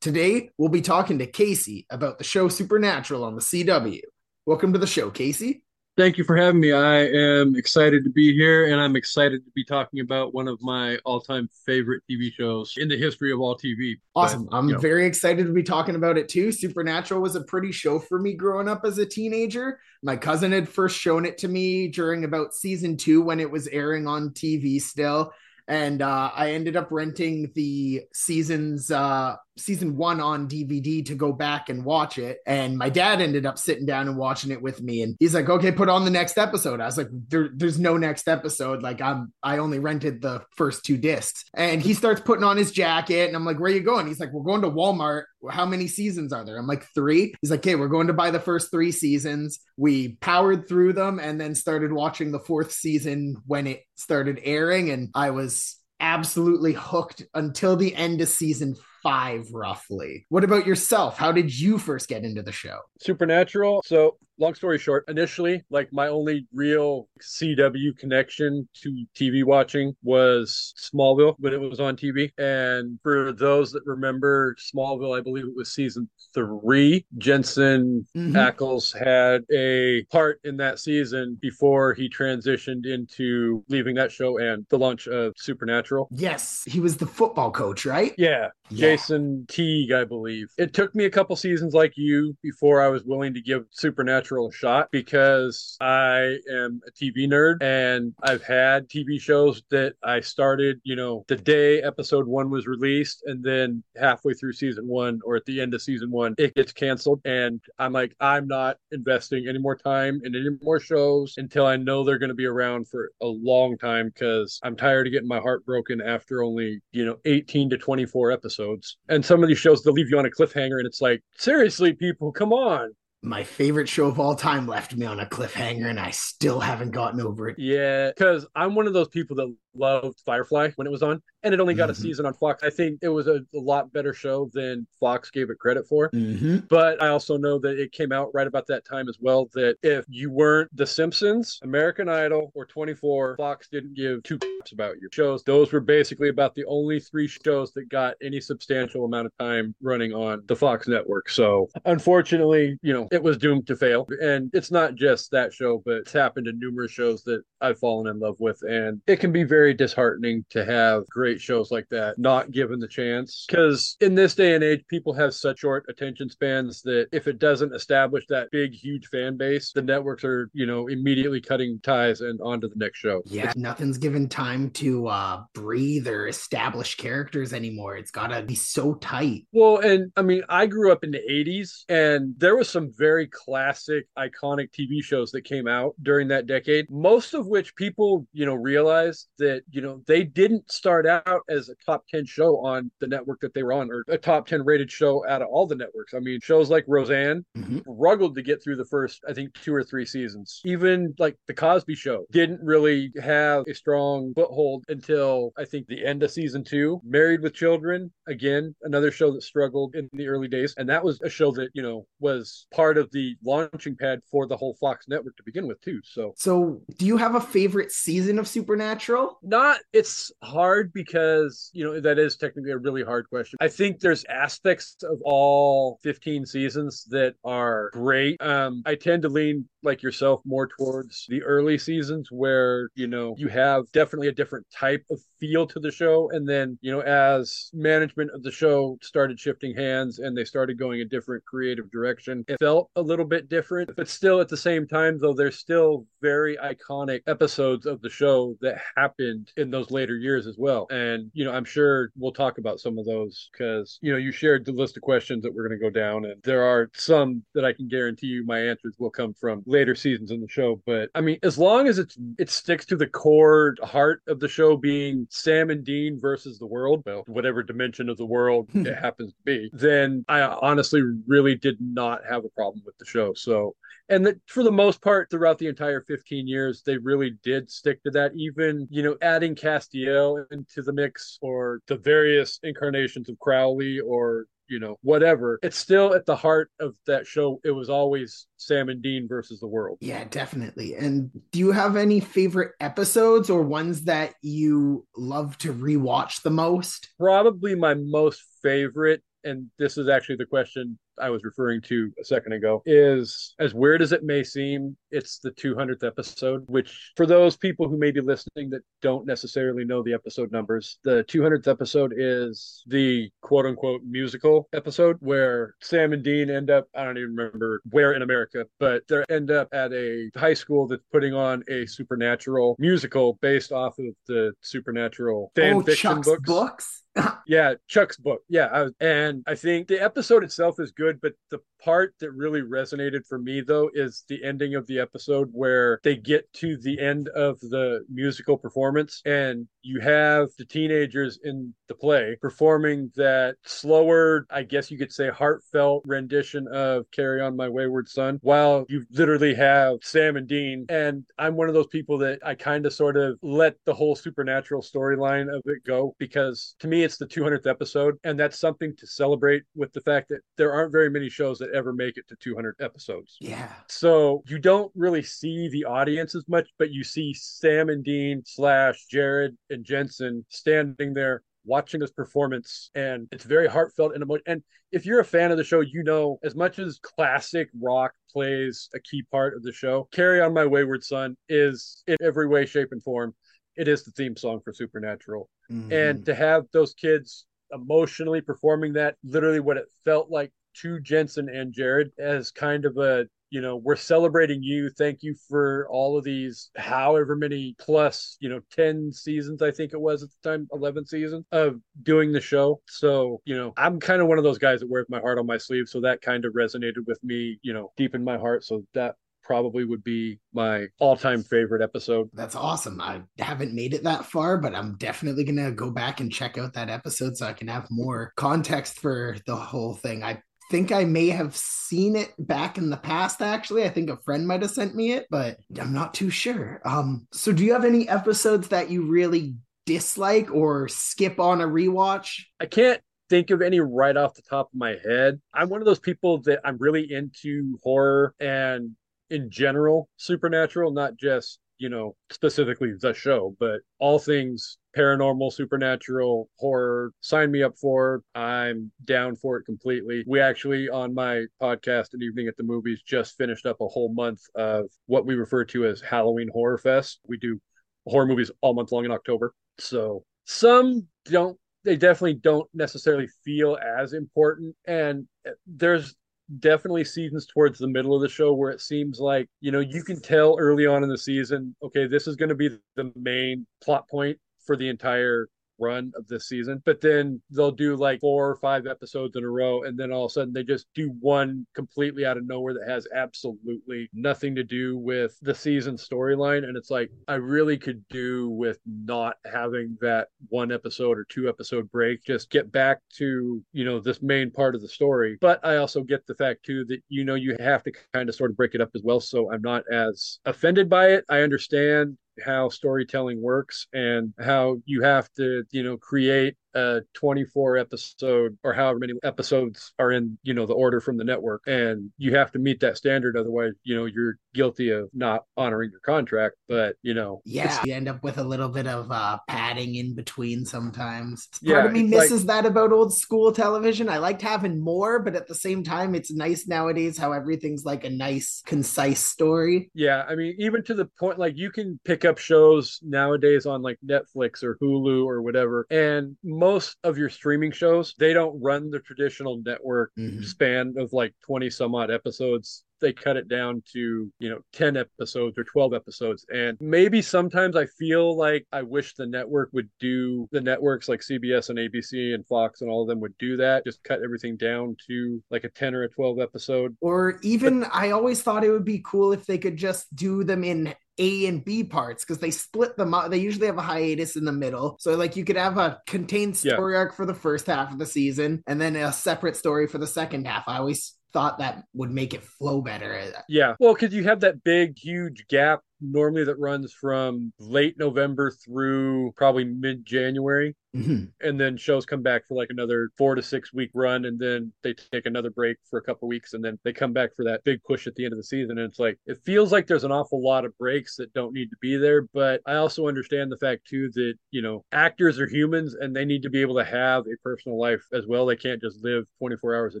Today, 0.00 0.48
we'll 0.56 0.70
be 0.70 0.80
talking 0.80 1.18
to 1.18 1.30
Kasey 1.30 1.84
about 1.90 2.16
the 2.16 2.24
show 2.24 2.48
Supernatural 2.48 3.22
on 3.22 3.34
the 3.34 3.42
CW. 3.42 4.00
Welcome 4.46 4.72
to 4.72 4.78
the 4.78 4.86
show, 4.86 5.10
Kasey. 5.10 5.60
Thank 5.98 6.16
you 6.16 6.24
for 6.24 6.38
having 6.38 6.58
me. 6.58 6.72
I 6.72 7.00
am 7.04 7.54
excited 7.54 8.04
to 8.04 8.10
be 8.10 8.32
here, 8.32 8.72
and 8.72 8.80
I'm 8.80 8.96
excited 8.96 9.44
to 9.44 9.50
be 9.54 9.62
talking 9.62 10.00
about 10.00 10.32
one 10.32 10.48
of 10.48 10.58
my 10.62 10.96
all 11.04 11.20
time 11.20 11.50
favorite 11.66 12.02
TV 12.10 12.32
shows 12.32 12.72
in 12.78 12.88
the 12.88 12.96
history 12.96 13.30
of 13.30 13.40
all 13.40 13.58
TV. 13.58 13.96
Awesome. 14.16 14.46
But, 14.46 14.56
I'm 14.56 14.68
you 14.68 14.74
know. 14.76 14.80
very 14.80 15.04
excited 15.04 15.44
to 15.44 15.52
be 15.52 15.62
talking 15.62 15.96
about 15.96 16.16
it 16.16 16.30
too. 16.30 16.50
Supernatural 16.50 17.20
was 17.20 17.36
a 17.36 17.42
pretty 17.42 17.70
show 17.70 17.98
for 17.98 18.18
me 18.18 18.32
growing 18.32 18.68
up 18.68 18.86
as 18.86 18.96
a 18.96 19.04
teenager. 19.04 19.80
My 20.02 20.16
cousin 20.16 20.52
had 20.52 20.66
first 20.66 20.98
shown 20.98 21.26
it 21.26 21.36
to 21.38 21.48
me 21.48 21.88
during 21.88 22.24
about 22.24 22.54
season 22.54 22.96
two 22.96 23.20
when 23.20 23.38
it 23.38 23.50
was 23.50 23.68
airing 23.68 24.06
on 24.06 24.30
TV 24.30 24.80
still 24.80 25.34
and 25.70 26.02
uh, 26.02 26.32
I 26.34 26.50
ended 26.50 26.76
up 26.76 26.88
renting 26.90 27.52
the 27.54 28.02
seasons 28.12 28.90
uh, 28.90 29.36
season 29.58 29.96
one 29.96 30.20
on 30.20 30.48
DVD 30.48 31.04
to 31.06 31.14
go 31.14 31.32
back 31.32 31.68
and 31.68 31.84
watch 31.84 32.18
it. 32.18 32.38
And 32.46 32.76
my 32.76 32.88
dad 32.88 33.20
ended 33.20 33.46
up 33.46 33.58
sitting 33.58 33.86
down 33.86 34.08
and 34.08 34.16
watching 34.16 34.50
it 34.50 34.62
with 34.62 34.82
me. 34.82 35.02
And 35.02 35.16
he's 35.20 35.34
like, 35.34 35.48
okay, 35.48 35.72
put 35.72 35.88
on 35.88 36.04
the 36.04 36.10
next 36.10 36.38
episode. 36.38 36.80
I 36.80 36.86
was 36.86 36.96
like, 36.96 37.08
there, 37.28 37.50
there's 37.54 37.78
no 37.78 37.96
next 37.96 38.28
episode. 38.28 38.82
Like 38.82 39.00
I'm, 39.00 39.32
I 39.42 39.58
only 39.58 39.78
rented 39.78 40.22
the 40.22 40.42
first 40.56 40.84
two 40.84 40.96
discs. 40.96 41.44
And 41.54 41.82
he 41.82 41.94
starts 41.94 42.20
putting 42.20 42.44
on 42.44 42.56
his 42.56 42.72
jacket. 42.72 43.28
And 43.28 43.36
I'm 43.36 43.44
like, 43.44 43.58
where 43.58 43.70
are 43.70 43.74
you 43.74 43.80
going? 43.80 44.06
He's 44.06 44.20
like, 44.20 44.32
we're 44.32 44.42
going 44.42 44.62
to 44.62 44.70
Walmart. 44.70 45.24
How 45.48 45.66
many 45.66 45.86
seasons 45.86 46.32
are 46.32 46.44
there? 46.44 46.58
I'm 46.58 46.66
like, 46.66 46.86
three. 46.94 47.34
He's 47.40 47.50
like, 47.50 47.60
okay, 47.60 47.74
we're 47.74 47.88
going 47.88 48.08
to 48.08 48.12
buy 48.12 48.30
the 48.30 48.40
first 48.40 48.70
three 48.70 48.92
seasons. 48.92 49.60
We 49.76 50.16
powered 50.16 50.68
through 50.68 50.94
them 50.94 51.18
and 51.18 51.40
then 51.40 51.54
started 51.54 51.92
watching 51.92 52.32
the 52.32 52.40
fourth 52.40 52.72
season 52.72 53.36
when 53.46 53.66
it 53.66 53.82
started 53.94 54.40
airing. 54.44 54.90
And 54.90 55.08
I 55.14 55.30
was 55.30 55.76
absolutely 56.00 56.72
hooked 56.72 57.22
until 57.34 57.76
the 57.76 57.94
end 57.94 58.20
of 58.20 58.28
season 58.28 58.74
five, 59.02 59.46
roughly. 59.52 60.26
What 60.28 60.44
about 60.44 60.66
yourself? 60.66 61.18
How 61.18 61.32
did 61.32 61.58
you 61.58 61.78
first 61.78 62.08
get 62.08 62.24
into 62.24 62.42
the 62.42 62.52
show? 62.52 62.80
Supernatural. 63.00 63.82
So 63.84 64.16
long 64.40 64.54
story 64.54 64.78
short, 64.78 65.04
initially, 65.08 65.62
like 65.70 65.92
my 65.92 66.08
only 66.08 66.46
real 66.52 67.08
CW 67.22 67.96
connection 67.98 68.68
to 68.82 69.04
TV 69.14 69.44
watching 69.44 69.94
was 70.02 70.74
Smallville 70.78 71.34
when 71.38 71.52
it 71.52 71.60
was 71.60 71.78
on 71.78 71.96
TV. 71.96 72.30
And 72.38 72.98
for 73.02 73.32
those 73.32 73.70
that 73.72 73.82
remember 73.84 74.56
Smallville, 74.58 75.16
I 75.16 75.20
believe 75.20 75.44
it 75.44 75.54
was 75.54 75.72
season 75.72 76.08
three. 76.34 77.04
Jensen 77.18 78.06
mm-hmm. 78.16 78.36
Ackles 78.36 78.96
had 78.96 79.42
a 79.52 80.04
part 80.10 80.40
in 80.44 80.56
that 80.56 80.78
season 80.78 81.38
before 81.40 81.92
he 81.94 82.08
transitioned 82.08 82.86
into 82.86 83.62
leaving 83.68 83.94
that 83.96 84.10
show 84.10 84.38
and 84.38 84.66
the 84.70 84.78
launch 84.78 85.06
of 85.06 85.34
Supernatural. 85.36 86.08
Yes, 86.10 86.64
he 86.66 86.80
was 86.80 86.96
the 86.96 87.06
football 87.06 87.50
coach, 87.50 87.84
right? 87.84 88.14
Yeah. 88.16 88.48
yeah. 88.70 88.80
Jason 88.80 89.44
Teague, 89.48 89.92
I 89.92 90.04
believe. 90.04 90.48
It 90.56 90.72
took 90.72 90.94
me 90.94 91.04
a 91.04 91.10
couple 91.10 91.36
seasons 91.36 91.74
like 91.74 91.92
you 91.96 92.36
before 92.42 92.80
I 92.80 92.88
was 92.88 93.04
willing 93.04 93.34
to 93.34 93.42
give 93.42 93.64
Supernatural 93.70 94.29
a 94.38 94.52
shot 94.52 94.88
because 94.90 95.76
I 95.80 96.38
am 96.50 96.80
a 96.86 96.90
TV 96.92 97.28
nerd 97.28 97.62
and 97.62 98.14
I've 98.22 98.42
had 98.42 98.88
TV 98.88 99.20
shows 99.20 99.62
that 99.70 99.94
I 100.02 100.20
started, 100.20 100.80
you 100.84 100.96
know, 100.96 101.24
the 101.28 101.36
day 101.36 101.82
episode 101.82 102.26
one 102.26 102.50
was 102.50 102.66
released 102.66 103.22
and 103.26 103.42
then 103.42 103.82
halfway 103.96 104.34
through 104.34 104.52
season 104.52 104.86
one 104.86 105.20
or 105.24 105.36
at 105.36 105.44
the 105.44 105.60
end 105.60 105.74
of 105.74 105.82
season 105.82 106.10
one, 106.10 106.34
it 106.38 106.54
gets 106.54 106.72
canceled. 106.72 107.20
And 107.24 107.60
I'm 107.78 107.92
like, 107.92 108.14
I'm 108.20 108.46
not 108.46 108.76
investing 108.92 109.46
any 109.48 109.58
more 109.58 109.76
time 109.76 110.20
in 110.24 110.34
any 110.34 110.56
more 110.62 110.80
shows 110.80 111.34
until 111.36 111.66
I 111.66 111.76
know 111.76 112.04
they're 112.04 112.18
going 112.18 112.28
to 112.28 112.34
be 112.34 112.46
around 112.46 112.88
for 112.88 113.10
a 113.20 113.26
long 113.26 113.76
time 113.78 114.10
because 114.12 114.60
I'm 114.62 114.76
tired 114.76 115.06
of 115.06 115.12
getting 115.12 115.28
my 115.28 115.40
heart 115.40 115.64
broken 115.66 116.00
after 116.00 116.42
only, 116.42 116.80
you 116.92 117.04
know, 117.04 117.16
18 117.24 117.70
to 117.70 117.78
24 117.78 118.32
episodes. 118.32 118.96
And 119.08 119.24
some 119.24 119.42
of 119.42 119.48
these 119.48 119.58
shows, 119.58 119.82
they'll 119.82 119.92
leave 119.92 120.10
you 120.10 120.18
on 120.18 120.26
a 120.26 120.30
cliffhanger 120.30 120.78
and 120.78 120.86
it's 120.86 121.00
like, 121.00 121.22
seriously, 121.36 121.92
people, 121.92 122.32
come 122.32 122.52
on 122.52 122.94
my 123.22 123.44
favorite 123.44 123.88
show 123.88 124.06
of 124.06 124.18
all 124.18 124.34
time 124.34 124.66
left 124.66 124.96
me 124.96 125.04
on 125.04 125.20
a 125.20 125.26
cliffhanger 125.26 125.86
and 125.86 126.00
I 126.00 126.10
still 126.10 126.60
haven't 126.60 126.92
gotten 126.92 127.20
over 127.20 127.48
it. 127.48 127.58
Yeah, 127.58 128.08
because 128.08 128.46
I'm 128.54 128.74
one 128.74 128.86
of 128.86 128.94
those 128.94 129.08
people 129.08 129.36
that 129.36 129.54
loved 129.74 130.20
Firefly 130.24 130.70
when 130.76 130.86
it 130.86 130.90
was 130.90 131.02
on, 131.02 131.22
and 131.42 131.54
it 131.54 131.60
only 131.60 131.74
got 131.74 131.84
mm-hmm. 131.84 131.92
a 131.92 131.94
season 131.94 132.26
on 132.26 132.34
Fox. 132.34 132.62
I 132.62 132.70
think 132.70 132.98
it 133.02 133.08
was 133.08 133.26
a, 133.26 133.40
a, 133.54 133.58
lot 133.60 133.92
better 133.92 134.12
show 134.12 134.50
than 134.52 134.86
Fox 134.98 135.30
gave 135.30 135.50
it 135.50 135.58
credit 135.58 135.86
for. 135.86 136.10
Mm-hmm. 136.10 136.58
But 136.68 137.02
I 137.02 137.08
also 137.08 137.36
know 137.36 137.58
that 137.60 137.78
it 137.78 137.92
came 137.92 138.12
out 138.12 138.30
right 138.34 138.46
about 138.46 138.66
that 138.68 138.84
time 138.84 139.08
as 139.08 139.18
well. 139.20 139.48
That 139.54 139.76
if 139.82 140.04
you 140.08 140.30
weren't 140.30 140.74
The 140.76 140.86
Simpsons, 140.86 141.60
American 141.62 142.08
Idol, 142.08 142.52
or 142.54 142.66
24, 142.66 143.36
Fox 143.36 143.68
didn't 143.68 143.94
give 143.94 144.22
two 144.22 144.38
about 144.72 144.98
your 145.00 145.10
shows. 145.12 145.42
Those 145.42 145.72
were 145.72 145.80
basically 145.80 146.28
about 146.28 146.54
the 146.54 146.64
only 146.66 147.00
three 147.00 147.26
shows 147.26 147.72
that 147.72 147.88
got 147.88 148.14
any 148.22 148.40
substantial 148.40 149.04
amount 149.04 149.26
of 149.26 149.32
time 149.38 149.74
running 149.80 150.12
on 150.12 150.42
the 150.46 150.56
Fox 150.56 150.88
network. 150.88 151.28
So 151.28 151.68
unfortunately, 151.84 152.78
you 152.82 152.92
know, 152.92 153.08
it 153.10 153.22
was 153.22 153.36
doomed 153.38 153.66
to 153.68 153.76
fail. 153.76 154.06
And 154.22 154.50
it's 154.52 154.70
not 154.70 154.94
just 154.94 155.30
that 155.30 155.52
show, 155.52 155.82
but 155.84 155.94
it's 155.94 156.12
happened 156.12 156.46
to 156.46 156.52
numerous 156.52 156.92
shows 156.92 157.22
that 157.24 157.42
I've 157.60 157.78
fallen 157.78 158.06
in 158.06 158.20
love 158.20 158.36
with. 158.38 158.60
And 158.62 159.00
it 159.06 159.20
can 159.20 159.32
be 159.32 159.44
very 159.44 159.59
very 159.60 159.74
disheartening 159.74 160.42
to 160.48 160.64
have 160.64 161.06
great 161.10 161.38
shows 161.38 161.70
like 161.70 161.86
that 161.90 162.18
not 162.18 162.50
given 162.50 162.80
the 162.80 162.88
chance. 162.88 163.44
Because 163.46 163.94
in 164.00 164.14
this 164.14 164.34
day 164.34 164.54
and 164.54 164.64
age, 164.64 164.82
people 164.88 165.12
have 165.12 165.34
such 165.34 165.58
short 165.58 165.84
attention 165.90 166.30
spans 166.30 166.80
that 166.80 167.08
if 167.12 167.26
it 167.26 167.38
doesn't 167.38 167.74
establish 167.74 168.24
that 168.30 168.50
big, 168.50 168.72
huge 168.72 169.08
fan 169.08 169.36
base, 169.36 169.72
the 169.72 169.82
networks 169.82 170.24
are, 170.24 170.48
you 170.54 170.64
know, 170.64 170.86
immediately 170.86 171.42
cutting 171.42 171.78
ties 171.82 172.22
and 172.22 172.40
on 172.40 172.58
to 172.62 172.68
the 172.68 172.74
next 172.76 173.00
show. 173.00 173.20
Yeah, 173.26 173.52
nothing's 173.54 173.98
given 173.98 174.30
time 174.30 174.70
to 174.70 175.08
uh, 175.08 175.42
breathe 175.52 176.08
or 176.08 176.26
establish 176.26 176.96
characters 176.96 177.52
anymore. 177.52 177.98
It's 177.98 178.10
got 178.10 178.28
to 178.28 178.40
be 178.40 178.54
so 178.54 178.94
tight. 178.94 179.46
Well, 179.52 179.76
and 179.80 180.10
I 180.16 180.22
mean, 180.22 180.42
I 180.48 180.64
grew 180.64 180.90
up 180.90 181.04
in 181.04 181.10
the 181.10 181.20
80s 181.30 181.84
and 181.90 182.32
there 182.38 182.56
was 182.56 182.70
some 182.70 182.90
very 182.96 183.26
classic, 183.26 184.06
iconic 184.18 184.70
TV 184.72 185.04
shows 185.04 185.30
that 185.32 185.42
came 185.42 185.68
out 185.68 185.96
during 186.02 186.28
that 186.28 186.46
decade, 186.46 186.88
most 186.88 187.34
of 187.34 187.46
which 187.46 187.76
people, 187.76 188.26
you 188.32 188.46
know, 188.46 188.54
realized 188.54 189.28
that 189.38 189.49
that 189.50 189.62
you 189.70 189.80
know 189.80 190.02
they 190.06 190.22
didn't 190.22 190.70
start 190.70 191.06
out 191.06 191.42
as 191.48 191.68
a 191.68 191.74
top 191.84 192.04
10 192.08 192.24
show 192.24 192.56
on 192.64 192.90
the 193.00 193.06
network 193.06 193.40
that 193.40 193.54
they 193.54 193.62
were 193.62 193.72
on 193.72 193.90
or 193.90 194.04
a 194.08 194.18
top 194.18 194.46
10 194.46 194.64
rated 194.64 194.90
show 194.90 195.26
out 195.26 195.42
of 195.42 195.48
all 195.48 195.66
the 195.66 195.74
networks. 195.74 196.14
I 196.14 196.20
mean 196.20 196.40
shows 196.42 196.70
like 196.70 196.84
roseanne 196.86 197.44
mm-hmm. 197.56 197.78
struggled 197.78 198.34
to 198.36 198.42
get 198.42 198.62
through 198.62 198.76
the 198.76 198.84
first 198.84 199.22
i 199.28 199.32
think 199.32 199.52
two 199.54 199.74
or 199.74 199.82
three 199.82 200.06
seasons. 200.06 200.60
Even 200.64 201.14
like 201.18 201.36
the 201.46 201.54
cosby 201.54 201.94
show 201.94 202.26
didn't 202.30 202.60
really 202.62 203.12
have 203.22 203.64
a 203.66 203.74
strong 203.74 204.32
foothold 204.34 204.84
until 204.88 205.52
i 205.58 205.64
think 205.64 205.86
the 205.86 206.04
end 206.04 206.22
of 206.22 206.30
season 206.30 206.62
two. 206.64 207.00
Married 207.04 207.42
with 207.42 207.54
children 207.54 208.12
again 208.28 208.74
another 208.82 209.10
show 209.10 209.32
that 209.32 209.42
struggled 209.42 209.94
in 209.94 210.08
the 210.12 210.28
early 210.28 210.48
days. 210.48 210.74
And 210.76 210.88
that 210.88 211.04
was 211.04 211.20
a 211.22 211.30
show 211.30 211.50
that 211.52 211.70
you 211.74 211.82
know 211.82 212.06
was 212.20 212.66
part 212.72 212.98
of 212.98 213.10
the 213.10 213.36
launching 213.44 213.96
pad 213.96 214.20
for 214.30 214.46
the 214.46 214.56
whole 214.56 214.76
fox 214.80 215.06
network 215.08 215.36
to 215.36 215.42
begin 215.42 215.66
with 215.66 215.80
too. 215.80 216.00
So 216.04 216.34
so 216.36 216.80
do 216.96 217.06
you 217.06 217.16
have 217.16 217.34
a 217.34 217.40
favorite 217.40 217.90
season 217.90 218.38
of 218.38 218.46
supernatural 218.46 219.39
not 219.42 219.78
it's 219.92 220.30
hard 220.42 220.92
because 220.92 221.70
you 221.72 221.84
know 221.84 222.00
that 222.00 222.18
is 222.18 222.36
technically 222.36 222.72
a 222.72 222.78
really 222.78 223.02
hard 223.02 223.28
question. 223.28 223.56
I 223.60 223.68
think 223.68 224.00
there's 224.00 224.24
aspects 224.28 224.96
of 225.02 225.18
all 225.24 225.98
15 226.02 226.46
seasons 226.46 227.04
that 227.10 227.34
are 227.44 227.90
great. 227.92 228.40
Um 228.42 228.82
i 228.86 228.94
tend 228.94 229.22
to 229.22 229.28
lean 229.28 229.68
like 229.82 230.02
yourself 230.02 230.40
more 230.44 230.68
towards 230.78 231.26
the 231.28 231.42
early 231.42 231.78
seasons 231.78 232.28
where 232.30 232.90
you 232.94 233.06
know 233.06 233.34
you 233.38 233.48
have 233.48 233.90
definitely 233.92 234.28
a 234.28 234.32
different 234.32 234.66
type 234.74 235.04
of 235.10 235.20
feel 235.38 235.66
to 235.66 235.80
the 235.80 235.90
show. 235.90 236.30
And 236.32 236.48
then 236.48 236.78
you 236.80 236.92
know 236.92 237.00
as 237.00 237.70
management 237.72 238.30
of 238.32 238.42
the 238.42 238.50
show 238.50 238.98
started 239.02 239.40
shifting 239.40 239.74
hands 239.74 240.18
and 240.18 240.36
they 240.36 240.44
started 240.44 240.78
going 240.78 241.00
a 241.00 241.04
different 241.04 241.44
creative 241.44 241.90
direction 241.90 242.44
it 242.48 242.58
felt 242.58 242.90
a 242.96 243.02
little 243.02 243.24
bit 243.24 243.48
different. 243.48 243.94
But 243.96 244.08
still 244.08 244.40
at 244.40 244.48
the 244.48 244.56
same 244.56 244.86
time 244.86 245.18
though 245.18 245.34
there's 245.34 245.58
still 245.58 246.06
very 246.20 246.56
iconic 246.56 247.20
episodes 247.26 247.86
of 247.86 248.00
the 248.02 248.10
show 248.10 248.56
that 248.60 248.78
happen 248.96 249.29
happened 249.30 249.52
in 249.56 249.70
those 249.70 249.90
later 249.90 250.16
years 250.16 250.46
as 250.46 250.56
well. 250.58 250.86
And, 250.90 251.30
you 251.32 251.44
know, 251.44 251.52
I'm 251.52 251.64
sure 251.64 252.10
we'll 252.16 252.32
talk 252.32 252.58
about 252.58 252.80
some 252.80 252.98
of 252.98 253.06
those 253.06 253.48
because, 253.52 253.98
you 254.02 254.12
know, 254.12 254.18
you 254.18 254.32
shared 254.32 254.64
the 254.64 254.72
list 254.72 254.96
of 254.96 255.02
questions 255.02 255.42
that 255.42 255.54
we're 255.54 255.66
going 255.66 255.78
to 255.78 255.84
go 255.84 255.90
down. 255.90 256.24
And 256.24 256.42
there 256.42 256.64
are 256.64 256.90
some 256.94 257.42
that 257.54 257.64
I 257.64 257.72
can 257.72 257.88
guarantee 257.88 258.28
you 258.28 258.44
my 258.44 258.60
answers 258.60 258.96
will 258.98 259.10
come 259.10 259.34
from 259.34 259.62
later 259.66 259.94
seasons 259.94 260.30
in 260.30 260.40
the 260.40 260.48
show. 260.48 260.80
But 260.86 261.10
I 261.14 261.20
mean, 261.20 261.38
as 261.42 261.58
long 261.58 261.88
as 261.88 261.98
it's 261.98 262.16
it 262.38 262.50
sticks 262.50 262.86
to 262.86 262.96
the 262.96 263.06
core 263.06 263.76
heart 263.82 264.22
of 264.28 264.40
the 264.40 264.48
show 264.48 264.76
being 264.76 265.26
Sam 265.30 265.70
and 265.70 265.84
Dean 265.84 266.18
versus 266.20 266.58
the 266.58 266.66
world, 266.66 267.02
well, 267.06 267.24
whatever 267.26 267.62
dimension 267.62 268.08
of 268.08 268.16
the 268.16 268.26
world 268.26 268.68
hmm. 268.72 268.86
it 268.86 268.96
happens 268.96 269.32
to 269.32 269.42
be, 269.44 269.70
then 269.72 270.24
I 270.28 270.42
honestly 270.42 271.02
really 271.26 271.54
did 271.54 271.76
not 271.80 272.20
have 272.28 272.44
a 272.44 272.50
problem 272.50 272.82
with 272.84 272.96
the 272.98 273.04
show. 273.04 273.32
So 273.34 273.74
and 274.10 274.26
that 274.26 274.36
for 274.46 274.62
the 274.62 274.72
most 274.72 275.00
part 275.00 275.30
throughout 275.30 275.58
the 275.58 275.68
entire 275.68 276.02
15 276.02 276.46
years 276.46 276.82
they 276.84 276.98
really 276.98 277.38
did 277.42 277.70
stick 277.70 278.02
to 278.02 278.10
that 278.10 278.32
even 278.34 278.86
you 278.90 279.02
know 279.02 279.16
adding 279.20 279.54
castiel 279.54 280.44
into 280.50 280.82
the 280.82 280.92
mix 280.92 281.38
or 281.42 281.80
the 281.86 281.96
various 281.96 282.58
incarnations 282.62 283.28
of 283.28 283.38
crowley 283.38 284.00
or 284.00 284.46
you 284.68 284.78
know 284.78 284.96
whatever 285.02 285.58
it's 285.62 285.76
still 285.76 286.14
at 286.14 286.24
the 286.26 286.36
heart 286.36 286.70
of 286.78 286.94
that 287.06 287.26
show. 287.26 287.60
It 287.64 287.72
was 287.72 287.90
always 287.90 288.46
sam 288.56 288.88
and 288.88 289.02
dean 289.02 289.26
versus 289.28 289.60
the 289.60 289.66
world. 289.66 289.98
Yeah 290.00 290.24
definitely. 290.24 290.94
And 290.94 291.30
do 291.50 291.58
you 291.58 291.72
have 291.72 291.96
any 291.96 292.20
favorite 292.20 292.72
episodes 292.80 293.50
or 293.50 293.62
ones 293.62 294.04
that 294.04 294.34
you 294.42 295.06
love 295.16 295.58
to 295.58 295.74
rewatch 295.74 296.42
the 296.42 296.50
most? 296.50 297.08
Probably 297.18 297.74
my 297.74 297.94
most 297.94 298.42
favorite 298.62 299.22
and 299.42 299.66
this 299.78 299.98
is 299.98 300.08
actually 300.08 300.36
the 300.36 300.46
question 300.46 300.98
I 301.20 301.30
was 301.30 301.44
referring 301.44 301.82
to 301.82 302.10
a 302.20 302.24
second 302.24 302.52
ago 302.52 302.82
is 302.86 303.54
as 303.58 303.74
weird 303.74 304.02
as 304.02 304.12
it 304.12 304.22
may 304.24 304.42
seem, 304.42 304.96
it's 305.10 305.38
the 305.38 305.50
200th 305.52 306.06
episode, 306.06 306.64
which 306.66 307.12
for 307.16 307.26
those 307.26 307.56
people 307.56 307.88
who 307.88 307.98
may 307.98 308.10
be 308.10 308.20
listening 308.20 308.70
that 308.70 308.82
don't 309.02 309.26
necessarily 309.26 309.84
know 309.84 310.02
the 310.02 310.14
episode 310.14 310.52
numbers, 310.52 310.98
the 311.04 311.24
200th 311.24 311.68
episode 311.68 312.12
is 312.16 312.82
the 312.86 313.30
quote 313.42 313.66
unquote 313.66 314.02
musical 314.04 314.68
episode 314.72 315.16
where 315.20 315.74
Sam 315.80 316.12
and 316.12 316.22
Dean 316.22 316.50
end 316.50 316.70
up, 316.70 316.86
I 316.94 317.04
don't 317.04 317.18
even 317.18 317.34
remember 317.34 317.82
where 317.90 318.12
in 318.12 318.22
America, 318.22 318.66
but 318.78 319.02
they 319.08 319.22
end 319.30 319.50
up 319.50 319.68
at 319.72 319.92
a 319.92 320.30
high 320.36 320.54
school 320.54 320.86
that's 320.86 321.02
putting 321.12 321.34
on 321.34 321.62
a 321.68 321.86
supernatural 321.86 322.76
musical 322.78 323.38
based 323.40 323.72
off 323.72 323.98
of 323.98 324.06
the 324.26 324.52
supernatural 324.60 325.50
oh, 325.50 325.60
fan 325.60 325.74
oh, 325.74 325.82
fiction 325.82 326.22
Chuck's 326.22 326.28
books. 326.28 326.46
books? 326.46 327.02
yeah, 327.46 327.74
Chuck's 327.88 328.16
book. 328.16 328.42
Yeah, 328.48 328.66
I 328.66 328.82
was, 328.82 328.92
and 329.00 329.42
I 329.46 329.54
think 329.54 329.88
the 329.88 330.02
episode 330.02 330.44
itself 330.44 330.78
is 330.78 330.92
good, 330.92 331.09
but 331.12 331.34
the 331.50 331.58
part 331.82 332.14
that 332.20 332.32
really 332.32 332.62
resonated 332.62 333.26
for 333.26 333.38
me 333.38 333.60
though 333.60 333.90
is 333.94 334.24
the 334.28 334.42
ending 334.44 334.74
of 334.74 334.86
the 334.86 334.98
episode 334.98 335.48
where 335.52 336.00
they 336.02 336.16
get 336.16 336.50
to 336.54 336.76
the 336.78 336.98
end 337.00 337.28
of 337.30 337.58
the 337.60 338.04
musical 338.10 338.56
performance 338.56 339.22
and 339.24 339.66
you 339.82 340.00
have 340.00 340.48
the 340.58 340.64
teenagers 340.64 341.38
in 341.42 341.74
the 341.88 341.94
play 341.94 342.36
performing 342.40 343.10
that 343.16 343.56
slower, 343.64 344.46
I 344.50 344.62
guess 344.62 344.90
you 344.90 344.98
could 344.98 345.12
say 345.12 345.30
heartfelt 345.30 346.02
rendition 346.06 346.66
of 346.68 347.10
Carry 347.10 347.40
On 347.40 347.56
My 347.56 347.68
Wayward 347.68 348.08
Son 348.08 348.38
while 348.42 348.84
you 348.88 349.04
literally 349.10 349.54
have 349.54 349.98
Sam 350.02 350.36
and 350.36 350.46
Dean. 350.46 350.86
And 350.88 351.24
I'm 351.38 351.56
one 351.56 351.68
of 351.68 351.74
those 351.74 351.86
people 351.88 352.18
that 352.18 352.40
I 352.44 352.54
kind 352.54 352.86
of 352.86 352.92
sort 352.92 353.16
of 353.16 353.38
let 353.42 353.76
the 353.86 353.94
whole 353.94 354.14
supernatural 354.14 354.82
storyline 354.82 355.52
of 355.54 355.62
it 355.64 355.84
go 355.84 356.14
because 356.18 356.74
to 356.80 356.88
me 356.88 357.02
it's 357.02 357.16
the 357.16 357.26
200th 357.26 357.66
episode 357.66 358.16
and 358.24 358.38
that's 358.38 358.58
something 358.58 358.94
to 358.96 359.06
celebrate 359.06 359.62
with 359.74 359.92
the 359.92 360.00
fact 360.02 360.28
that 360.28 360.40
there 360.56 360.72
aren't 360.72 360.92
very 360.92 361.10
many 361.10 361.28
shows 361.28 361.58
that 361.58 361.69
ever 361.74 361.92
make 361.92 362.16
it 362.16 362.28
to 362.28 362.36
200 362.36 362.76
episodes. 362.80 363.36
Yeah. 363.40 363.72
So 363.88 364.42
you 364.46 364.58
don't 364.58 364.92
really 364.94 365.22
see 365.22 365.68
the 365.68 365.84
audience 365.84 366.34
as 366.34 366.44
much, 366.48 366.68
but 366.78 366.90
you 366.90 367.04
see 367.04 367.34
Sam 367.34 367.88
and 367.88 368.04
Dean 368.04 368.42
slash 368.44 369.06
Jared 369.06 369.56
and 369.70 369.84
Jensen 369.84 370.44
standing 370.48 371.14
there 371.14 371.42
watching 371.64 372.00
this 372.00 372.10
performance 372.10 372.90
and 372.94 373.28
it's 373.32 373.44
very 373.44 373.68
heartfelt 373.68 374.14
and 374.14 374.22
emotional. 374.22 374.44
And 374.46 374.62
if 374.92 375.06
you're 375.06 375.20
a 375.20 375.24
fan 375.24 375.50
of 375.50 375.58
the 375.58 375.64
show, 375.64 375.80
you 375.80 376.02
know 376.02 376.38
as 376.42 376.54
much 376.54 376.78
as 376.78 376.98
classic 377.02 377.68
rock 377.80 378.12
plays 378.32 378.88
a 378.94 379.00
key 379.00 379.22
part 379.30 379.54
of 379.54 379.62
the 379.62 379.72
show, 379.72 380.08
Carry 380.12 380.40
On 380.40 380.54
My 380.54 380.66
Wayward 380.66 381.04
Son 381.04 381.36
is 381.48 382.02
in 382.06 382.16
every 382.22 382.48
way, 382.48 382.66
shape, 382.66 382.88
and 382.92 383.02
form. 383.02 383.34
It 383.76 383.88
is 383.88 384.04
the 384.04 384.10
theme 384.12 384.36
song 384.36 384.60
for 384.64 384.72
Supernatural. 384.72 385.48
Mm-hmm. 385.70 385.92
And 385.92 386.26
to 386.26 386.34
have 386.34 386.64
those 386.72 386.94
kids 386.94 387.46
emotionally 387.72 388.40
performing 388.40 388.94
that, 388.94 389.16
literally 389.22 389.60
what 389.60 389.76
it 389.76 389.86
felt 390.04 390.30
like 390.30 390.52
to 390.74 391.00
Jensen 391.00 391.48
and 391.48 391.72
Jared 391.72 392.10
as 392.18 392.50
kind 392.50 392.84
of 392.84 392.96
a 392.98 393.26
you 393.50 393.60
know 393.60 393.76
we're 393.76 393.96
celebrating 393.96 394.62
you 394.62 394.88
thank 394.90 395.22
you 395.22 395.34
for 395.48 395.86
all 395.90 396.16
of 396.16 396.24
these 396.24 396.70
however 396.76 397.34
many 397.34 397.74
plus 397.78 398.36
you 398.40 398.48
know 398.48 398.60
10 398.70 399.12
seasons 399.12 399.60
i 399.60 399.70
think 399.70 399.92
it 399.92 400.00
was 400.00 400.22
at 400.22 400.28
the 400.30 400.48
time 400.48 400.68
11 400.72 401.04
seasons 401.04 401.44
of 401.50 401.80
doing 402.04 402.32
the 402.32 402.40
show 402.40 402.80
so 402.86 403.40
you 403.44 403.56
know 403.56 403.72
i'm 403.76 403.98
kind 403.98 404.22
of 404.22 404.28
one 404.28 404.38
of 404.38 404.44
those 404.44 404.58
guys 404.58 404.80
that 404.80 404.88
wears 404.88 405.06
my 405.08 405.20
heart 405.20 405.38
on 405.38 405.46
my 405.46 405.58
sleeve 405.58 405.88
so 405.88 406.00
that 406.00 406.22
kind 406.22 406.44
of 406.44 406.54
resonated 406.54 407.04
with 407.06 407.18
me 407.24 407.58
you 407.62 407.72
know 407.72 407.92
deep 407.96 408.14
in 408.14 408.22
my 408.24 408.38
heart 408.38 408.64
so 408.64 408.84
that 408.94 409.16
probably 409.42 409.84
would 409.84 410.04
be 410.04 410.38
my 410.52 410.86
all-time 411.00 411.42
favorite 411.42 411.82
episode. 411.82 412.30
That's 412.32 412.54
awesome. 412.54 413.00
I 413.00 413.22
haven't 413.38 413.74
made 413.74 413.94
it 413.94 414.04
that 414.04 414.24
far, 414.24 414.58
but 414.58 414.76
I'm 414.76 414.96
definitely 414.96 415.42
going 415.42 415.56
to 415.56 415.72
go 415.72 415.90
back 415.90 416.20
and 416.20 416.30
check 416.30 416.56
out 416.56 416.74
that 416.74 416.88
episode 416.88 417.36
so 417.36 417.46
I 417.46 417.52
can 417.52 417.66
have 417.66 417.90
more 417.90 418.32
context 418.36 419.00
for 419.00 419.36
the 419.46 419.56
whole 419.56 419.94
thing. 419.94 420.22
I 420.22 420.40
think 420.70 420.92
I 420.92 421.04
may 421.04 421.28
have 421.28 421.56
seen 421.56 422.16
it 422.16 422.32
back 422.38 422.78
in 422.78 422.88
the 422.88 422.96
past 422.96 423.42
actually. 423.42 423.84
I 423.84 423.88
think 423.88 424.08
a 424.08 424.16
friend 424.18 424.46
might 424.46 424.62
have 424.62 424.70
sent 424.70 424.94
me 424.94 425.12
it, 425.12 425.26
but 425.28 425.58
I'm 425.78 425.92
not 425.92 426.14
too 426.14 426.30
sure. 426.30 426.80
Um 426.84 427.26
so 427.32 427.52
do 427.52 427.64
you 427.64 427.72
have 427.72 427.84
any 427.84 428.08
episodes 428.08 428.68
that 428.68 428.90
you 428.90 429.02
really 429.02 429.56
dislike 429.86 430.54
or 430.54 430.88
skip 430.88 431.40
on 431.40 431.60
a 431.60 431.66
rewatch? 431.66 432.44
I 432.60 432.66
can't 432.66 433.00
think 433.28 433.50
of 433.50 433.62
any 433.62 433.80
right 433.80 434.16
off 434.16 434.34
the 434.34 434.42
top 434.42 434.66
of 434.72 434.78
my 434.78 434.96
head. 435.04 435.40
I'm 435.52 435.68
one 435.68 435.80
of 435.80 435.86
those 435.86 435.98
people 435.98 436.38
that 436.42 436.60
I'm 436.64 436.78
really 436.78 437.12
into 437.12 437.78
horror 437.82 438.34
and 438.40 438.92
in 439.30 439.50
general 439.50 440.08
supernatural, 440.16 440.92
not 440.92 441.16
just 441.16 441.58
you 441.78 441.88
know 441.88 442.14
specifically 442.30 442.92
the 443.00 443.12
show, 443.12 443.56
but 443.58 443.80
all 443.98 444.18
things 444.18 444.78
paranormal, 444.96 445.52
supernatural, 445.52 446.48
horror. 446.58 447.12
Sign 447.20 447.50
me 447.50 447.62
up 447.62 447.76
for. 447.78 448.22
I'm 448.34 448.90
down 449.04 449.36
for 449.36 449.58
it 449.58 449.64
completely. 449.64 450.24
We 450.26 450.40
actually 450.40 450.88
on 450.88 451.14
my 451.14 451.44
podcast, 451.60 452.14
an 452.14 452.22
evening 452.22 452.48
at 452.48 452.56
the 452.56 452.62
movies, 452.62 453.02
just 453.06 453.36
finished 453.36 453.66
up 453.66 453.80
a 453.80 453.88
whole 453.88 454.12
month 454.12 454.40
of 454.54 454.86
what 455.06 455.26
we 455.26 455.34
refer 455.34 455.64
to 455.66 455.86
as 455.86 456.00
Halloween 456.00 456.48
Horror 456.52 456.78
Fest. 456.78 457.20
We 457.26 457.36
do 457.38 457.60
horror 458.06 458.26
movies 458.26 458.50
all 458.60 458.74
month 458.74 458.92
long 458.92 459.04
in 459.04 459.10
October. 459.10 459.54
So 459.78 460.24
some 460.44 461.06
don't 461.26 461.56
they 461.84 461.96
definitely 461.96 462.34
don't 462.34 462.68
necessarily 462.74 463.28
feel 463.44 463.78
as 463.98 464.12
important 464.12 464.74
and 464.86 465.26
eh, 465.46 465.50
there's 465.66 466.14
definitely 466.58 467.04
seasons 467.04 467.46
towards 467.46 467.78
the 467.78 467.86
middle 467.86 468.14
of 468.14 468.20
the 468.20 468.28
show 468.28 468.52
where 468.52 468.70
it 468.70 468.80
seems 468.80 469.20
like 469.20 469.48
you 469.60 469.70
know 469.70 469.78
you 469.78 470.02
can 470.02 470.20
tell 470.20 470.56
early 470.58 470.86
on 470.86 471.04
in 471.04 471.08
the 471.08 471.16
season 471.16 471.74
okay 471.82 472.06
this 472.06 472.26
is 472.26 472.34
going 472.34 472.48
to 472.48 472.54
be 472.54 472.68
the 472.96 473.12
main 473.14 473.64
plot 473.82 474.08
point 474.08 474.36
for 474.70 474.76
the 474.76 474.88
entire 474.88 475.48
run 475.80 476.12
of 476.14 476.28
this 476.28 476.46
season. 476.46 476.80
But 476.84 477.00
then 477.00 477.40
they'll 477.50 477.72
do 477.72 477.96
like 477.96 478.20
four 478.20 478.50
or 478.50 478.56
five 478.56 478.86
episodes 478.86 479.34
in 479.34 479.42
a 479.42 479.48
row, 479.48 479.82
and 479.82 479.98
then 479.98 480.12
all 480.12 480.26
of 480.26 480.30
a 480.30 480.32
sudden 480.34 480.52
they 480.52 480.62
just 480.62 480.86
do 480.94 481.12
one 481.18 481.66
completely 481.74 482.24
out 482.24 482.36
of 482.36 482.46
nowhere 482.46 482.74
that 482.74 482.86
has 482.86 483.08
absolutely 483.12 484.08
nothing 484.12 484.54
to 484.54 484.62
do 484.62 484.96
with 484.96 485.36
the 485.42 485.54
season 485.54 485.96
storyline. 485.96 486.64
And 486.64 486.76
it's 486.76 486.90
like, 486.90 487.10
I 487.26 487.34
really 487.34 487.78
could 487.78 488.06
do 488.10 488.50
with 488.50 488.78
not 488.86 489.38
having 489.50 489.96
that 490.02 490.28
one 490.50 490.70
episode 490.70 491.18
or 491.18 491.24
two 491.28 491.48
episode 491.48 491.90
break, 491.90 492.22
just 492.22 492.50
get 492.50 492.70
back 492.70 493.00
to, 493.16 493.60
you 493.72 493.84
know, 493.84 493.98
this 493.98 494.22
main 494.22 494.52
part 494.52 494.76
of 494.76 494.82
the 494.82 494.88
story. 494.88 495.38
But 495.40 495.64
I 495.64 495.76
also 495.78 496.02
get 496.02 496.26
the 496.26 496.34
fact 496.34 496.62
too 496.64 496.84
that, 496.84 497.00
you 497.08 497.24
know, 497.24 497.34
you 497.34 497.56
have 497.58 497.82
to 497.84 497.92
kind 498.12 498.28
of 498.28 498.36
sort 498.36 498.50
of 498.50 498.56
break 498.56 498.74
it 498.74 498.80
up 498.80 498.90
as 498.94 499.02
well. 499.02 499.18
So 499.18 499.50
I'm 499.50 499.62
not 499.62 499.82
as 499.90 500.38
offended 500.44 500.88
by 500.88 501.08
it. 501.08 501.24
I 501.28 501.40
understand 501.40 502.18
how 502.44 502.68
storytelling 502.68 503.42
works 503.42 503.86
and 503.92 504.32
how 504.40 504.76
you 504.86 505.02
have 505.02 505.30
to, 505.34 505.64
you 505.70 505.82
know, 505.82 505.96
create 505.96 506.56
a 506.74 507.00
24 507.14 507.76
episode 507.76 508.56
or 508.62 508.72
however 508.72 508.98
many 508.98 509.14
episodes 509.22 509.92
are 509.98 510.12
in 510.12 510.38
you 510.42 510.54
know 510.54 510.66
the 510.66 510.74
order 510.74 511.00
from 511.00 511.16
the 511.16 511.24
network 511.24 511.62
and 511.66 512.10
you 512.18 512.34
have 512.34 512.52
to 512.52 512.58
meet 512.58 512.80
that 512.80 512.96
standard 512.96 513.36
otherwise 513.36 513.72
you 513.82 513.96
know 513.96 514.04
you're 514.04 514.36
guilty 514.54 514.90
of 514.90 515.08
not 515.12 515.44
honoring 515.56 515.90
your 515.90 516.00
contract 516.00 516.56
but 516.68 516.96
you 517.02 517.14
know. 517.14 517.40
Yeah. 517.44 517.80
You 517.84 517.94
end 517.94 518.08
up 518.08 518.22
with 518.22 518.38
a 518.38 518.44
little 518.44 518.68
bit 518.68 518.86
of 518.86 519.10
uh 519.10 519.38
padding 519.48 519.94
in 519.94 520.14
between 520.14 520.64
sometimes. 520.64 521.48
Part 521.48 521.62
yeah, 521.62 521.84
of 521.84 521.92
me 521.92 522.04
misses 522.04 522.44
like, 522.44 522.62
that 522.62 522.70
about 522.70 522.92
old 522.92 523.14
school 523.14 523.52
television. 523.52 524.08
I 524.08 524.18
liked 524.18 524.42
having 524.42 524.82
more 524.82 525.20
but 525.20 525.36
at 525.36 525.48
the 525.48 525.54
same 525.54 525.82
time 525.82 526.14
it's 526.14 526.32
nice 526.32 526.66
nowadays 526.66 527.18
how 527.18 527.32
everything's 527.32 527.84
like 527.84 528.04
a 528.04 528.10
nice 528.10 528.62
concise 528.66 529.24
story. 529.24 529.90
Yeah 529.94 530.24
i 530.28 530.34
mean 530.34 530.54
even 530.58 530.82
to 530.84 530.94
the 530.94 531.06
point 531.18 531.38
like 531.38 531.56
you 531.56 531.70
can 531.70 531.98
pick 532.04 532.24
up 532.24 532.38
shows 532.38 533.00
nowadays 533.02 533.66
on 533.66 533.82
like 533.82 533.98
netflix 534.06 534.62
or 534.62 534.76
hulu 534.82 535.24
or 535.24 535.42
whatever 535.42 535.86
and 535.90 536.36
most 536.60 536.96
of 537.02 537.16
your 537.18 537.30
streaming 537.30 537.72
shows, 537.72 538.14
they 538.18 538.32
don't 538.34 538.60
run 538.62 538.90
the 538.90 539.00
traditional 539.00 539.60
network 539.64 540.12
Mhm. 540.18 540.44
span 540.44 540.94
of 540.98 541.12
like 541.12 541.34
20 541.42 541.70
some 541.70 541.94
odd 541.94 542.10
episodes. 542.10 542.84
They 543.00 543.14
cut 543.14 543.38
it 543.38 543.48
down 543.48 543.82
to 543.94 544.30
you 544.38 544.48
know 544.50 544.60
10 544.74 544.94
episodes 544.98 545.56
or 545.58 545.64
12 545.64 545.94
episodes. 545.94 546.44
And 546.52 546.76
maybe 546.80 547.22
sometimes 547.22 547.74
i 547.74 547.86
feel 547.86 548.36
like 548.36 548.66
i 548.72 548.82
wish 548.82 549.14
the 549.14 549.26
network 549.26 549.70
would 549.72 549.88
do 549.98 550.46
the 550.52 550.60
networks 550.60 551.08
like 551.08 551.20
cbs 551.20 551.70
and 551.70 551.78
abc 551.78 552.34
and 552.34 552.46
fox 552.46 552.82
and 552.82 552.90
all 552.90 553.00
of 553.02 553.08
them 553.08 553.20
would 553.20 553.36
do 553.38 553.56
that 553.56 553.84
just 553.86 554.04
cut 554.04 554.20
everything 554.22 554.54
down 554.56 554.96
to 555.06 555.42
like 555.50 555.64
a 555.64 555.70
10 555.70 555.94
or 555.94 556.02
a 556.02 556.08
12 556.10 556.38
episode. 556.40 556.94
Or 557.00 557.38
even, 557.42 557.84
I 557.84 558.10
always 558.10 558.42
thought 558.42 558.64
it 558.64 558.70
would 558.70 558.84
be 558.84 559.02
cool 559.02 559.32
if 559.32 559.46
they 559.46 559.56
could 559.58 559.78
just 559.78 560.14
do 560.14 560.44
them 560.44 560.62
in 560.62 560.94
A 561.20 561.46
and 561.46 561.64
B 561.64 561.84
parts 561.84 562.24
because 562.24 562.38
they 562.38 562.50
split 562.50 562.96
them 562.96 563.14
up. 563.14 563.30
They 563.30 563.38
usually 563.38 563.66
have 563.66 563.78
a 563.78 563.82
hiatus 563.82 564.34
in 564.36 564.44
the 564.44 564.52
middle. 564.52 564.96
So, 564.98 565.14
like, 565.16 565.36
you 565.36 565.44
could 565.44 565.56
have 565.56 565.78
a 565.78 566.00
contained 566.06 566.58
Yeah. 566.64 566.74
story 566.74 566.96
arc 566.96 567.14
for 567.14 567.26
the 567.26 567.34
first 567.34 567.66
half 567.66 567.92
of 567.92 567.98
the 567.98 568.06
season 568.06 568.62
and 568.66 568.80
then 568.80 568.96
a 568.96 569.12
separate 569.12 569.56
story 569.56 569.86
for 569.86 569.98
the 569.98 570.06
second 570.06 570.46
half. 570.46 570.64
I 570.66 570.78
always 570.78 571.14
thought 571.32 571.58
that 571.58 571.84
would 571.94 572.10
make 572.10 572.34
it 572.34 572.42
flow 572.42 572.80
better. 572.80 573.22
yeah 573.48 573.74
well 573.78 573.94
because 573.94 574.12
you 574.12 574.24
have 574.24 574.40
that 574.40 574.64
big 574.64 574.98
huge 574.98 575.46
gap 575.48 575.80
normally 576.00 576.42
that 576.42 576.58
runs 576.58 576.92
from 576.92 577.52
late 577.60 577.96
november 577.96 578.50
through 578.50 579.30
probably 579.36 579.62
mid-january 579.64 580.74
Mhm. 580.94 581.30
and 581.40 581.60
then 581.60 581.76
shows 581.76 582.04
come 582.04 582.22
back 582.22 582.46
for 582.48 582.56
like 582.56 582.70
another 582.70 583.10
four 583.16 583.36
to 583.36 583.42
six 583.42 583.72
week 583.72 583.90
run 583.94 584.24
and 584.24 584.38
then 584.40 584.72
they 584.82 584.92
take 585.12 585.24
another 585.26 585.50
break 585.50 585.76
for 585.88 585.98
a 585.98 586.02
couple 586.02 586.26
weeks 586.26 586.52
and 586.52 586.64
then 586.64 586.78
they 586.82 586.92
come 586.92 587.12
back 587.12 587.30
for 587.36 587.44
that 587.44 587.62
big 587.62 587.80
push 587.84 588.08
at 588.08 588.14
the 588.16 588.24
end 588.24 588.32
of 588.32 588.38
the 588.38 588.42
season. 588.44 588.78
And 588.78 588.88
it's 588.90 588.98
like 588.98 589.16
it 589.26 589.38
feels 589.44 589.70
like 589.70 589.86
there's 589.86 590.02
an 590.04 590.10
awful 590.10 590.42
lot 590.42 590.64
of 590.64 590.76
breaks 590.78 591.14
that 591.16 591.32
don't 591.32 591.52
need 591.54 591.70
to 591.70 591.76
be 591.80 591.96
there 591.96 592.22
but 592.34 592.60
i 592.66 592.74
also 592.74 593.06
understand 593.06 593.52
the 593.52 593.56
fact 593.58 593.86
too 593.86 594.10
that 594.14 594.34
you 594.50 594.62
know 594.62 594.84
actors 594.92 595.38
are 595.38 595.48
humans 595.48 595.94
and 595.94 596.14
they 596.14 596.24
need 596.24 596.42
to 596.42 596.50
be 596.50 596.60
able 596.60 596.74
to 596.76 596.84
have 596.84 597.24
a 597.26 597.36
personal 597.44 597.78
life 597.78 598.02
as 598.12 598.26
well. 598.26 598.46
They 598.46 598.56
can't 598.56 598.80
just 598.80 599.02
live 599.04 599.26
24 599.38 599.76
hours 599.76 599.94
a 599.94 600.00